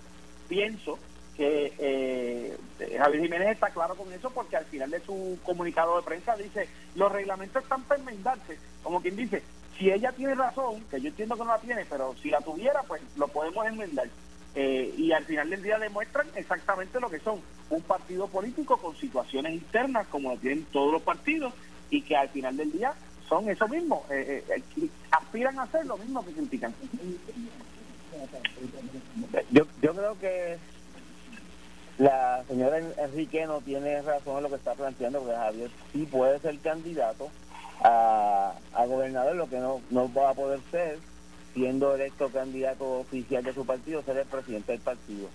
pienso 0.49 0.99
que 1.37 1.73
eh, 1.79 2.57
Javier 2.99 3.23
Jiménez 3.23 3.49
está 3.51 3.71
claro 3.71 3.95
con 3.95 4.13
eso 4.13 4.31
porque 4.31 4.57
al 4.57 4.65
final 4.67 4.91
de 4.91 5.01
su 5.01 5.39
comunicado 5.43 5.97
de 5.97 6.03
prensa 6.03 6.37
dice 6.37 6.69
los 6.95 7.11
reglamentos 7.11 7.63
están 7.63 7.83
para 7.85 8.01
enmendarse 8.01 8.59
como 8.83 9.01
quien 9.01 9.17
dice 9.17 9.43
si 9.77 9.91
ella 9.91 10.13
tiene 10.13 10.35
razón 10.35 10.85
que 10.91 11.01
yo 11.01 11.09
entiendo 11.09 11.35
que 11.35 11.45
no 11.45 11.49
la 11.49 11.59
tiene 11.59 11.85
pero 11.87 12.15
si 12.23 12.31
la 12.31 12.41
tuviera 12.41 12.83
pues 12.85 13.03
lo 13.17 13.29
podemos 13.29 13.67
enmendar. 13.67 14.09
Eh, 14.57 14.95
y 14.97 15.11
al 15.11 15.25
final 15.25 15.51
del 15.51 15.65
día 15.65 15.81
demuestran 15.81 16.29
exactamente 16.37 17.01
lo 17.01 17.11
que 17.11 17.19
son 17.19 17.41
un 17.71 17.83
partido 17.83 18.29
político 18.29 18.77
con 18.77 18.95
situaciones 18.95 19.53
internas 19.53 20.07
como 20.07 20.31
lo 20.31 20.37
tienen 20.37 20.65
todos 20.67 20.93
los 20.93 21.03
partidos 21.03 21.53
y 21.91 22.03
que 22.03 22.15
al 22.17 22.29
final 22.29 22.57
del 22.57 22.71
día 22.71 22.95
son 23.29 23.51
eso 23.51 23.67
mismo 23.67 24.05
eh, 24.11 24.45
eh 24.49 24.89
aspiran 25.11 25.59
a 25.59 25.65
hacer 25.65 25.85
lo 25.87 25.97
mismo 25.99 26.25
que 26.25 26.33
critican. 26.33 26.73
Yo, 29.51 29.67
yo 29.83 29.93
creo 29.93 30.19
que 30.21 30.59
la 31.99 32.43
señora 32.49 32.79
Enrique 32.79 33.47
no 33.47 33.61
tiene 33.61 34.03
razón 34.03 34.39
en 34.39 34.43
lo 34.45 34.49
que 34.49 34.57
está 34.57 34.75
planteando, 34.75 35.21
porque 35.21 35.37
Javier 35.37 35.71
sí 35.93 36.09
puede 36.11 36.41
ser 36.41 36.59
candidato 36.59 37.31
a, 37.83 38.53
gobernador, 38.87 39.37
lo 39.37 39.49
que 39.49 39.59
no, 39.59 39.81
no 39.91 40.13
va 40.13 40.31
a 40.31 40.35
poder 40.35 40.61
ser, 40.71 40.99
siendo 41.53 41.95
electo 41.95 42.31
candidato 42.31 43.01
oficial 43.01 43.45
de 43.45 43.55
su 43.55 43.65
partido, 43.65 44.03
ser 44.03 44.19
el 44.19 44.27
presidente 44.27 44.73
del 44.73 44.81
partido. 44.81 45.29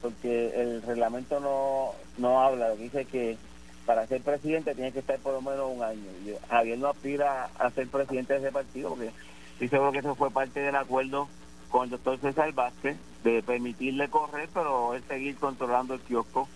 Porque 0.00 0.60
el 0.60 0.82
reglamento 0.82 1.40
no, 1.40 1.92
no 2.18 2.40
habla, 2.40 2.70
dice 2.70 3.04
que 3.04 3.36
para 3.84 4.06
ser 4.06 4.22
presidente 4.22 4.74
tiene 4.74 4.92
que 4.92 5.00
estar 5.00 5.18
por 5.18 5.34
lo 5.34 5.42
menos 5.42 5.70
un 5.72 5.82
año. 5.82 6.02
Javier 6.48 6.78
no 6.78 6.88
aspira 6.88 7.50
a 7.58 7.70
ser 7.70 7.88
presidente 7.88 8.34
de 8.34 8.40
ese 8.40 8.52
partido, 8.52 8.90
porque 8.90 9.10
estoy 9.52 9.68
seguro 9.68 9.92
que 9.92 9.98
eso 9.98 10.14
fue 10.14 10.30
parte 10.30 10.60
del 10.60 10.76
acuerdo 10.76 11.28
con 11.70 11.84
el 11.84 11.90
doctor 11.90 12.18
César 12.20 12.52
Vázquez 12.52 12.96
de 13.24 13.42
permitirle 13.42 14.08
correr, 14.08 14.48
pero 14.52 14.94
él 14.94 15.02
seguir 15.08 15.36
controlando 15.36 15.94
el 15.94 16.00
kiosco, 16.00 16.48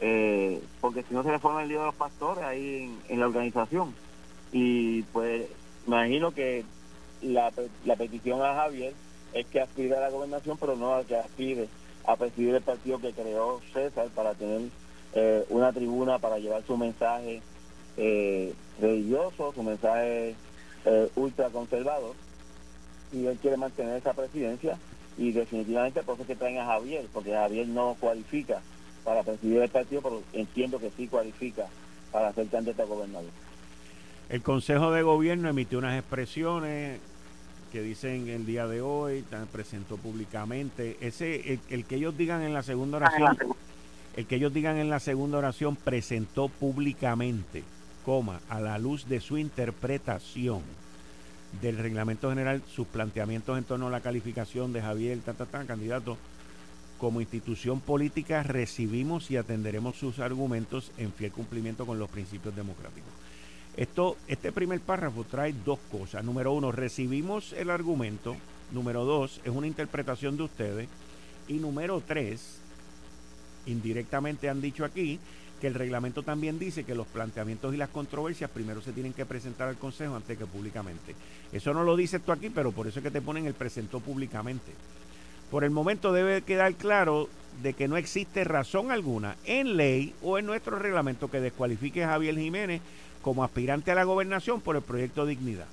eh, 0.00 0.62
porque 0.80 1.02
si 1.04 1.14
no 1.14 1.22
se 1.22 1.30
le 1.30 1.38
forma 1.38 1.62
el 1.62 1.68
lío 1.68 1.80
de 1.80 1.86
los 1.86 1.94
pastores 1.94 2.44
ahí 2.44 2.92
en, 3.08 3.20
la 3.20 3.26
organización. 3.26 3.94
Y 4.52 5.02
pues 5.04 5.46
imagino 5.86 6.32
que 6.32 6.64
la, 7.22 7.52
la 7.84 7.96
petición 7.96 8.42
a 8.42 8.54
Javier 8.54 8.94
es 9.32 9.46
que 9.46 9.60
aspire 9.60 9.96
a 9.96 10.00
la 10.00 10.10
gobernación, 10.10 10.56
pero 10.58 10.76
no 10.76 10.94
a 10.94 11.04
que 11.04 11.16
aspire 11.16 11.68
a 12.04 12.16
presidir 12.16 12.54
el 12.54 12.62
partido 12.62 12.98
que 12.98 13.12
creó 13.12 13.60
César 13.72 14.08
para 14.14 14.34
tener 14.34 14.62
eh, 15.14 15.44
una 15.48 15.72
tribuna 15.72 16.18
para 16.18 16.38
llevar 16.38 16.62
su 16.66 16.76
mensaje 16.76 17.42
eh, 17.96 18.52
religioso, 18.80 19.52
su 19.54 19.62
mensaje 19.62 20.34
eh, 20.84 21.08
ultra 21.16 21.50
conservador 21.50 22.14
y 23.12 23.26
él 23.26 23.38
quiere 23.40 23.56
mantener 23.56 23.96
esa 23.96 24.12
presidencia 24.12 24.78
y 25.18 25.32
definitivamente 25.32 26.02
por 26.02 26.16
eso 26.16 26.26
que 26.26 26.36
traen 26.36 26.58
a 26.58 26.66
Javier, 26.66 27.06
porque 27.12 27.32
Javier 27.32 27.66
no 27.68 27.96
cualifica 27.98 28.60
para 29.04 29.22
presidir 29.22 29.62
el 29.62 29.68
partido, 29.68 30.02
pero 30.02 30.22
entiendo 30.32 30.78
que 30.78 30.90
sí 30.90 31.06
cualifica 31.06 31.66
para 32.12 32.32
ser 32.32 32.48
candidato 32.48 32.82
a 32.82 32.86
gobernador. 32.86 33.30
El 34.28 34.42
Consejo 34.42 34.90
de 34.90 35.02
Gobierno 35.02 35.48
emitió 35.48 35.78
unas 35.78 35.98
expresiones 35.98 37.00
que 37.72 37.80
dicen 37.80 38.28
el 38.28 38.44
día 38.44 38.66
de 38.66 38.80
hoy, 38.80 39.24
presentó 39.52 39.96
públicamente. 39.96 40.96
Ese, 41.00 41.60
el, 41.68 41.84
que 41.84 41.96
ellos 41.96 42.16
digan 42.16 42.42
en 42.42 42.52
la 42.52 42.62
segunda 42.62 42.98
oración, 42.98 43.38
el 44.16 44.26
que 44.26 44.36
ellos 44.36 44.52
digan 44.52 44.76
en 44.76 44.90
la 44.90 45.00
segunda 45.00 45.38
oración 45.38 45.76
presentó 45.76 46.48
públicamente, 46.48 47.62
coma, 48.04 48.40
a 48.48 48.60
la 48.60 48.78
luz 48.78 49.08
de 49.08 49.20
su 49.20 49.38
interpretación 49.38 50.62
del 51.60 51.78
reglamento 51.78 52.28
general 52.30 52.62
sus 52.74 52.86
planteamientos 52.86 53.56
en 53.56 53.64
torno 53.64 53.86
a 53.86 53.90
la 53.90 54.00
calificación 54.00 54.72
de 54.72 54.82
Javier, 54.82 55.18
ta, 55.20 55.46
candidato, 55.66 56.16
como 56.98 57.20
institución 57.20 57.80
política 57.80 58.42
recibimos 58.42 59.30
y 59.30 59.36
atenderemos 59.36 59.96
sus 59.96 60.18
argumentos 60.18 60.92
en 60.98 61.12
fiel 61.12 61.32
cumplimiento 61.32 61.86
con 61.86 61.98
los 61.98 62.08
principios 62.08 62.56
democráticos. 62.56 63.10
Esto, 63.76 64.16
este 64.26 64.52
primer 64.52 64.80
párrafo 64.80 65.24
trae 65.24 65.54
dos 65.64 65.78
cosas. 65.90 66.24
Número 66.24 66.52
uno, 66.52 66.72
recibimos 66.72 67.52
el 67.52 67.68
argumento. 67.68 68.34
Número 68.72 69.04
dos, 69.04 69.40
es 69.44 69.50
una 69.50 69.66
interpretación 69.66 70.38
de 70.38 70.44
ustedes. 70.44 70.88
Y 71.48 71.54
número 71.54 72.02
tres, 72.06 72.58
indirectamente 73.66 74.48
han 74.48 74.62
dicho 74.62 74.84
aquí 74.84 75.20
que 75.60 75.66
el 75.66 75.74
reglamento 75.74 76.22
también 76.22 76.58
dice 76.58 76.84
que 76.84 76.94
los 76.94 77.06
planteamientos 77.06 77.74
y 77.74 77.76
las 77.76 77.88
controversias 77.88 78.50
primero 78.50 78.82
se 78.82 78.92
tienen 78.92 79.12
que 79.12 79.24
presentar 79.24 79.68
al 79.68 79.76
Consejo 79.76 80.14
antes 80.14 80.36
que 80.36 80.46
públicamente. 80.46 81.14
Eso 81.52 81.72
no 81.72 81.84
lo 81.84 81.96
dice 81.96 82.18
esto 82.18 82.32
aquí, 82.32 82.50
pero 82.50 82.72
por 82.72 82.86
eso 82.86 82.98
es 82.98 83.02
que 83.02 83.10
te 83.10 83.22
ponen 83.22 83.46
el 83.46 83.54
presentó 83.54 84.00
públicamente. 84.00 84.72
Por 85.50 85.64
el 85.64 85.70
momento 85.70 86.12
debe 86.12 86.42
quedar 86.42 86.74
claro 86.74 87.28
de 87.62 87.72
que 87.72 87.88
no 87.88 87.96
existe 87.96 88.44
razón 88.44 88.90
alguna 88.90 89.36
en 89.44 89.76
ley 89.76 90.14
o 90.22 90.38
en 90.38 90.46
nuestro 90.46 90.78
reglamento 90.78 91.30
que 91.30 91.40
descualifique 91.40 92.04
a 92.04 92.08
Javier 92.08 92.36
Jiménez 92.36 92.82
como 93.22 93.44
aspirante 93.44 93.90
a 93.90 93.94
la 93.94 94.04
gobernación 94.04 94.60
por 94.60 94.76
el 94.76 94.82
proyecto 94.82 95.24
Dignidad. 95.24 95.66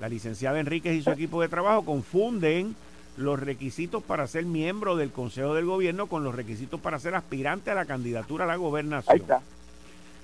La 0.00 0.08
licenciada 0.08 0.60
Enríquez 0.60 0.94
y 0.94 1.02
su 1.02 1.10
equipo 1.10 1.42
de 1.42 1.48
trabajo 1.48 1.84
confunden 1.84 2.74
los 3.18 3.38
requisitos 3.38 4.02
para 4.02 4.26
ser 4.26 4.44
miembro 4.44 4.96
del 4.96 5.10
Consejo 5.10 5.54
del 5.54 5.66
Gobierno 5.66 6.06
con 6.06 6.24
los 6.24 6.34
requisitos 6.34 6.80
para 6.80 6.98
ser 6.98 7.14
aspirante 7.14 7.70
a 7.70 7.74
la 7.74 7.84
candidatura 7.84 8.44
a 8.44 8.48
la 8.48 8.56
gobernación. 8.56 9.22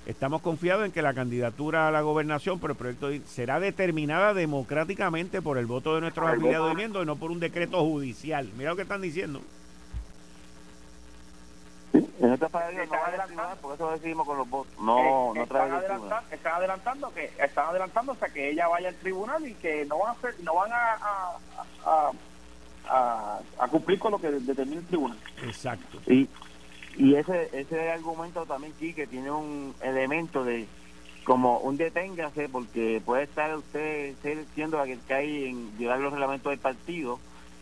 Estamos 0.05 0.41
confiados 0.41 0.85
en 0.85 0.91
que 0.91 1.01
la 1.01 1.13
candidatura 1.13 1.87
a 1.87 1.91
la 1.91 2.01
gobernación 2.01 2.59
por 2.59 2.71
el 2.71 2.77
proyecto 2.77 3.09
será 3.25 3.59
determinada 3.59 4.33
democráticamente 4.33 5.41
por 5.41 5.57
el 5.57 5.65
voto 5.65 5.95
de 5.95 6.01
nuestros 6.01 6.29
afiliados 6.29 6.73
y 6.73 6.75
miembros 6.75 7.03
y 7.03 7.07
no 7.07 7.15
por 7.15 7.31
un 7.31 7.39
decreto 7.39 7.83
judicial. 7.83 8.49
Mira 8.55 8.69
lo 8.69 8.75
que 8.75 8.83
están 8.83 9.01
diciendo. 9.01 9.41
En 11.93 12.33
esta 12.33 12.47
no 12.47 13.55
por 13.61 13.75
eso 13.75 13.91
decidimos 13.91 14.25
con 14.25 14.37
los 14.37 14.49
votos. 14.49 14.73
No, 14.79 15.33
no 15.33 15.43
están, 15.43 15.71
adelantando, 15.71 16.21
están 16.31 16.53
adelantando 16.53 17.13
que 17.13 17.31
están 17.39 17.69
adelantando 17.69 18.11
hasta 18.13 18.29
que 18.29 18.51
ella 18.51 18.67
vaya 18.67 18.89
al 18.89 18.95
tribunal 18.95 19.45
y 19.47 19.53
que 19.55 19.85
no 19.85 19.99
van 19.99 20.09
a 20.09 20.11
hacer, 20.11 20.35
no 20.43 20.55
van 20.55 20.71
a 20.71 20.97
a, 21.85 22.11
cumplir 23.69 23.99
con 23.99 24.11
lo 24.11 24.19
que 24.19 24.31
determina 24.31 24.79
el 24.79 24.87
tribunal. 24.87 25.17
Exacto. 25.43 25.99
Y, 26.07 26.27
y 26.97 27.15
ese, 27.15 27.49
ese 27.51 27.91
argumento 27.91 28.45
también, 28.45 28.73
sí, 28.79 28.93
que 28.93 29.07
tiene 29.07 29.31
un 29.31 29.73
elemento 29.81 30.43
de 30.43 30.67
como 31.23 31.57
un 31.57 31.75
deténgase, 31.75 32.49
porque 32.49 33.01
puede 33.03 33.23
estar 33.23 33.55
usted 33.57 34.13
siendo 34.53 34.77
la 34.77 34.85
que 34.85 34.97
cae 35.07 35.49
en 35.49 35.75
llevar 35.77 35.99
los 35.99 36.11
reglamentos 36.13 36.51
del 36.51 36.59
partido 36.59 37.19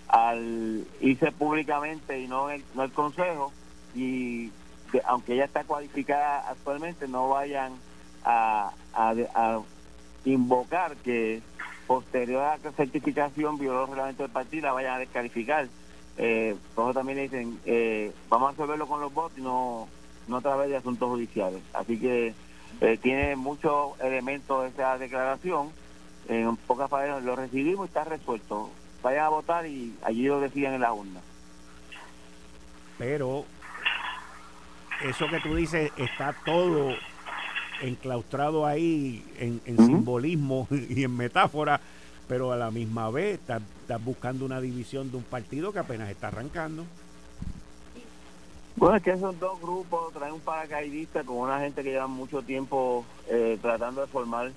al 0.10 0.86
irse 1.00 1.32
públicamente 1.32 2.20
y 2.20 2.28
no 2.28 2.50
el, 2.50 2.62
no 2.76 2.84
el 2.84 2.92
consejo, 2.92 3.54
y 3.96 4.52
aunque 5.06 5.34
ella 5.34 5.46
está 5.46 5.64
cualificada 5.64 6.50
actualmente, 6.50 7.08
no 7.08 7.30
vayan 7.30 7.74
a, 8.26 8.72
a, 8.94 9.14
a 9.34 9.62
invocar 10.26 10.96
que 10.98 11.42
posterior 11.88 12.42
a 12.44 12.58
la 12.58 12.72
certificación 12.72 13.58
violó 13.58 13.82
los 13.82 13.90
reglamentos 13.90 14.26
del 14.26 14.32
partido 14.32 14.68
la 14.68 14.74
vayan 14.74 14.96
a 14.96 15.00
descalificar. 15.00 15.68
Eh, 16.18 16.56
por 16.76 16.86
eso 16.86 17.00
también 17.00 17.20
dicen, 17.20 17.60
eh, 17.66 18.12
vamos 18.30 18.50
a 18.50 18.52
resolverlo 18.52 18.88
con 18.88 19.02
los 19.02 19.14
votos 19.14 19.38
y 19.38 19.42
no, 19.42 19.88
no 20.28 20.38
a 20.38 20.42
través 20.42 20.70
de 20.70 20.78
asuntos 20.78 21.10
judiciales. 21.10 21.62
Así 21.74 22.00
que 22.00 22.34
eh, 22.82 22.98
tiene 23.02 23.36
muchos 23.36 24.00
elementos 24.00 24.72
esa 24.72 24.98
declaración. 24.98 25.72
En 26.30 26.56
pocas 26.56 26.90
palabras 26.90 27.24
lo 27.24 27.36
recibimos 27.36 27.86
y 27.86 27.90
está 27.90 28.04
resuelto. 28.04 28.70
Vayan 29.02 29.26
a 29.26 29.30
votar 29.30 29.66
y 29.66 29.96
allí 30.04 30.24
lo 30.24 30.40
deciden 30.40 30.76
en 30.76 30.82
la 30.82 30.94
urna. 30.94 31.20
Pero 32.98 33.46
eso 35.04 35.28
que 35.28 35.40
tú 35.42 35.56
dices 35.56 35.92
está 35.98 36.34
todo 36.46 36.94
enclaustrado 37.84 38.66
ahí 38.66 39.24
en, 39.38 39.62
simbolismo 39.78 40.68
y 40.90 41.04
en 41.04 41.16
metáfora, 41.16 41.80
pero 42.28 42.52
a 42.52 42.58
la 42.58 42.72
misma 42.72 43.10
vez 43.10 43.40
estás, 43.40 43.62
buscando 44.04 44.46
una 44.46 44.62
división 44.62 45.12
de 45.12 45.18
un 45.18 45.24
partido 45.24 45.72
que 45.72 45.80
apenas 45.80 46.10
está 46.10 46.28
arrancando. 46.30 46.86
Bueno, 48.76 48.96
es 48.96 49.04
que 49.04 49.12
esos 49.12 49.40
dos 49.40 49.62
grupos 49.62 50.14
traen 50.14 50.34
un 50.34 50.40
paracaidista 50.40 51.24
con 51.24 51.38
una 51.38 51.60
gente 51.60 51.84
que 51.84 51.92
lleva 51.92 52.08
mucho 52.08 52.42
tiempo 52.42 53.06
eh, 53.30 53.60
tratando 53.62 54.02
de 54.02 54.08
formar 54.08 54.52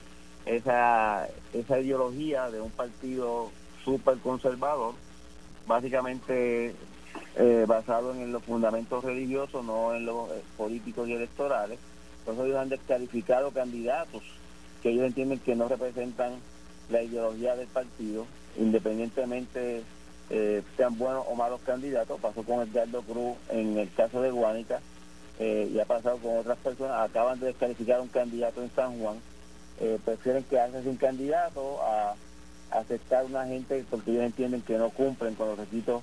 esa, 0.47 1.29
esa 1.53 1.81
ideología 1.81 2.51
de 2.51 2.61
un 2.61 2.71
partido 2.71 3.51
súper 3.85 4.19
conservador, 4.19 4.95
básicamente 5.67 6.75
eh, 7.37 7.65
basado 7.69 8.15
en 8.15 8.33
los 8.33 8.43
fundamentos 8.43 9.05
religiosos, 9.05 9.63
no 9.65 9.95
en 9.95 10.07
los 10.07 10.31
eh, 10.31 10.43
políticos 10.57 11.09
y 11.09 11.13
electorales. 11.13 11.79
Eso 12.27 12.45
ellos 12.45 12.59
han 12.59 12.69
descalificado 12.69 13.51
candidatos 13.53 14.23
que 14.83 14.91
ellos 14.91 15.07
entienden 15.07 15.39
que 15.39 15.55
no 15.55 15.69
representan 15.69 16.35
la 16.91 17.03
ideología 17.03 17.57
del 17.57 17.67
partido, 17.69 18.27
independientemente 18.57 19.83
eh, 20.31 20.63
sean 20.77 20.99
buenos 20.99 21.25
o 21.29 21.35
malos 21.35 21.61
candidatos. 21.65 22.21
Pasó 22.21 22.43
con 22.43 22.61
Edgardo 22.61 23.03
Cruz 23.03 23.37
en 23.51 23.79
el 23.79 23.93
caso 23.93 24.21
de 24.21 24.31
Guánica 24.31 24.81
eh, 25.39 25.71
y 25.73 25.79
ha 25.79 25.85
pasado 25.85 26.19
con 26.19 26.39
otras 26.39 26.59
personas. 26.59 27.09
Acaban 27.09 27.39
de 27.41 27.47
descalificar 27.47 27.99
a 27.99 28.03
un 28.03 28.09
candidato 28.09 28.63
en 28.63 28.71
San 28.75 28.99
Juan. 28.99 29.17
Eh, 29.81 29.99
prefieren 30.05 30.43
quedarse 30.45 30.83
sin 30.83 30.97
candidato 30.97 31.83
a, 31.83 32.15
a 32.71 32.79
aceptar 32.79 33.25
una 33.25 33.47
gente 33.47 33.85
porque 33.91 34.11
ellos 34.11 34.25
entienden 34.25 34.63
que 34.63 34.79
no 34.79 34.91
cumplen 34.91 35.35
con 35.35 35.49
los 35.49 35.59
requisitos 35.59 36.03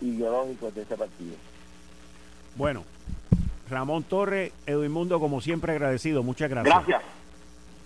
ideológicos 0.00 0.74
de 0.74 0.82
ese 0.82 0.96
partido. 0.96 1.36
Bueno, 2.56 2.82
Ramón 3.70 4.04
Torres, 4.04 4.52
Edwin 4.66 4.92
Mundo, 4.92 5.20
como 5.20 5.40
siempre 5.40 5.72
agradecido. 5.72 6.22
Muchas 6.22 6.50
gracias. 6.50 6.74
Gracias. 6.74 7.02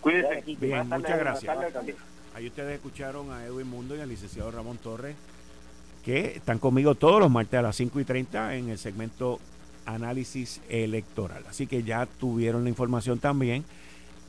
Cuídense. 0.01 0.57
Bien, 0.61 0.89
muchas 0.89 1.19
gracias. 1.19 1.57
Ahí 2.35 2.47
ustedes 2.47 2.75
escucharon 2.75 3.31
a 3.31 3.45
Edwin 3.45 3.69
Mundo 3.69 3.95
y 3.95 4.01
al 4.01 4.09
licenciado 4.09 4.51
Ramón 4.51 4.79
Torres, 4.79 5.17
que 6.05 6.37
están 6.37 6.59
conmigo 6.59 6.95
todos 6.95 7.21
los 7.21 7.31
martes 7.31 7.59
a 7.59 7.63
las 7.63 7.77
5 7.77 8.01
y 8.01 8.05
30 8.05 8.57
en 8.57 8.71
el 8.71 8.79
segmento 8.79 9.39
Análisis 9.87 10.61
Electoral. 10.69 11.45
Así 11.49 11.67
que 11.67 11.83
ya 11.83 12.07
tuvieron 12.07 12.65
la 12.65 12.71
información 12.71 13.19
también. 13.19 13.65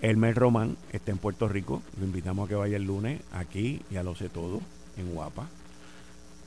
Elmer 0.01 0.35
Román 0.35 0.75
está 0.91 1.11
en 1.11 1.17
Puerto 1.17 1.47
Rico. 1.47 1.81
Lo 1.97 2.05
invitamos 2.05 2.45
a 2.45 2.49
que 2.49 2.55
vaya 2.55 2.75
el 2.75 2.83
lunes 2.83 3.21
aquí 3.31 3.81
y 3.89 3.95
a 3.95 4.03
lo 4.03 4.15
sé 4.15 4.27
todo 4.29 4.61
en 4.97 5.13
Guapa. 5.13 5.47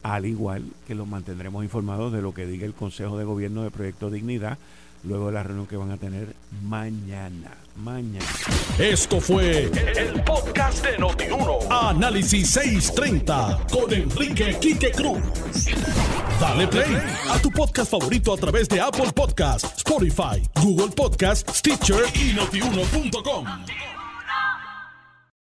Al 0.03 0.27
igual 0.27 0.71
que 0.87 0.95
los 0.95 1.09
mantendremos 1.09 1.65
informados 1.65 2.13
de 2.13 2.23
lo 2.23 2.35
que 2.35 2.47
diga 2.47 2.67
el 2.67 2.75
Consejo 2.75 3.17
de 3.19 3.25
Gobierno 3.25 3.63
de 3.63 3.71
Proyecto 3.71 4.11
Dignidad 4.11 4.59
luego 5.07 5.27
de 5.27 5.33
la 5.33 5.43
reunión 5.43 5.67
que 5.67 5.77
van 5.77 5.91
a 5.91 5.97
tener 5.97 6.35
mañana. 6.63 7.53
Mañana. 7.77 8.25
Esto 8.79 9.21
fue 9.21 9.65
el, 9.65 10.23
podcast 10.25 10.85
de 10.85 10.97
Notiuno. 10.99 11.59
Análisis 11.71 12.51
630 12.51 13.67
con 13.71 13.93
Enrique 13.93 14.57
Quique 14.59 14.91
Cruz. 14.93 15.21
Dale 16.41 16.67
play 16.69 16.97
a 17.31 17.39
tu 17.39 17.51
podcast 17.51 17.91
favorito 17.91 18.33
a 18.33 18.37
través 18.39 18.69
de 18.69 18.81
Apple 18.81 19.13
Podcasts, 19.15 19.75
Spotify, 19.77 20.43
Google 20.63 20.89
Podcasts, 20.95 21.59
Stitcher 21.59 22.05
y 22.15 22.33
notiuno.com. 22.33 23.96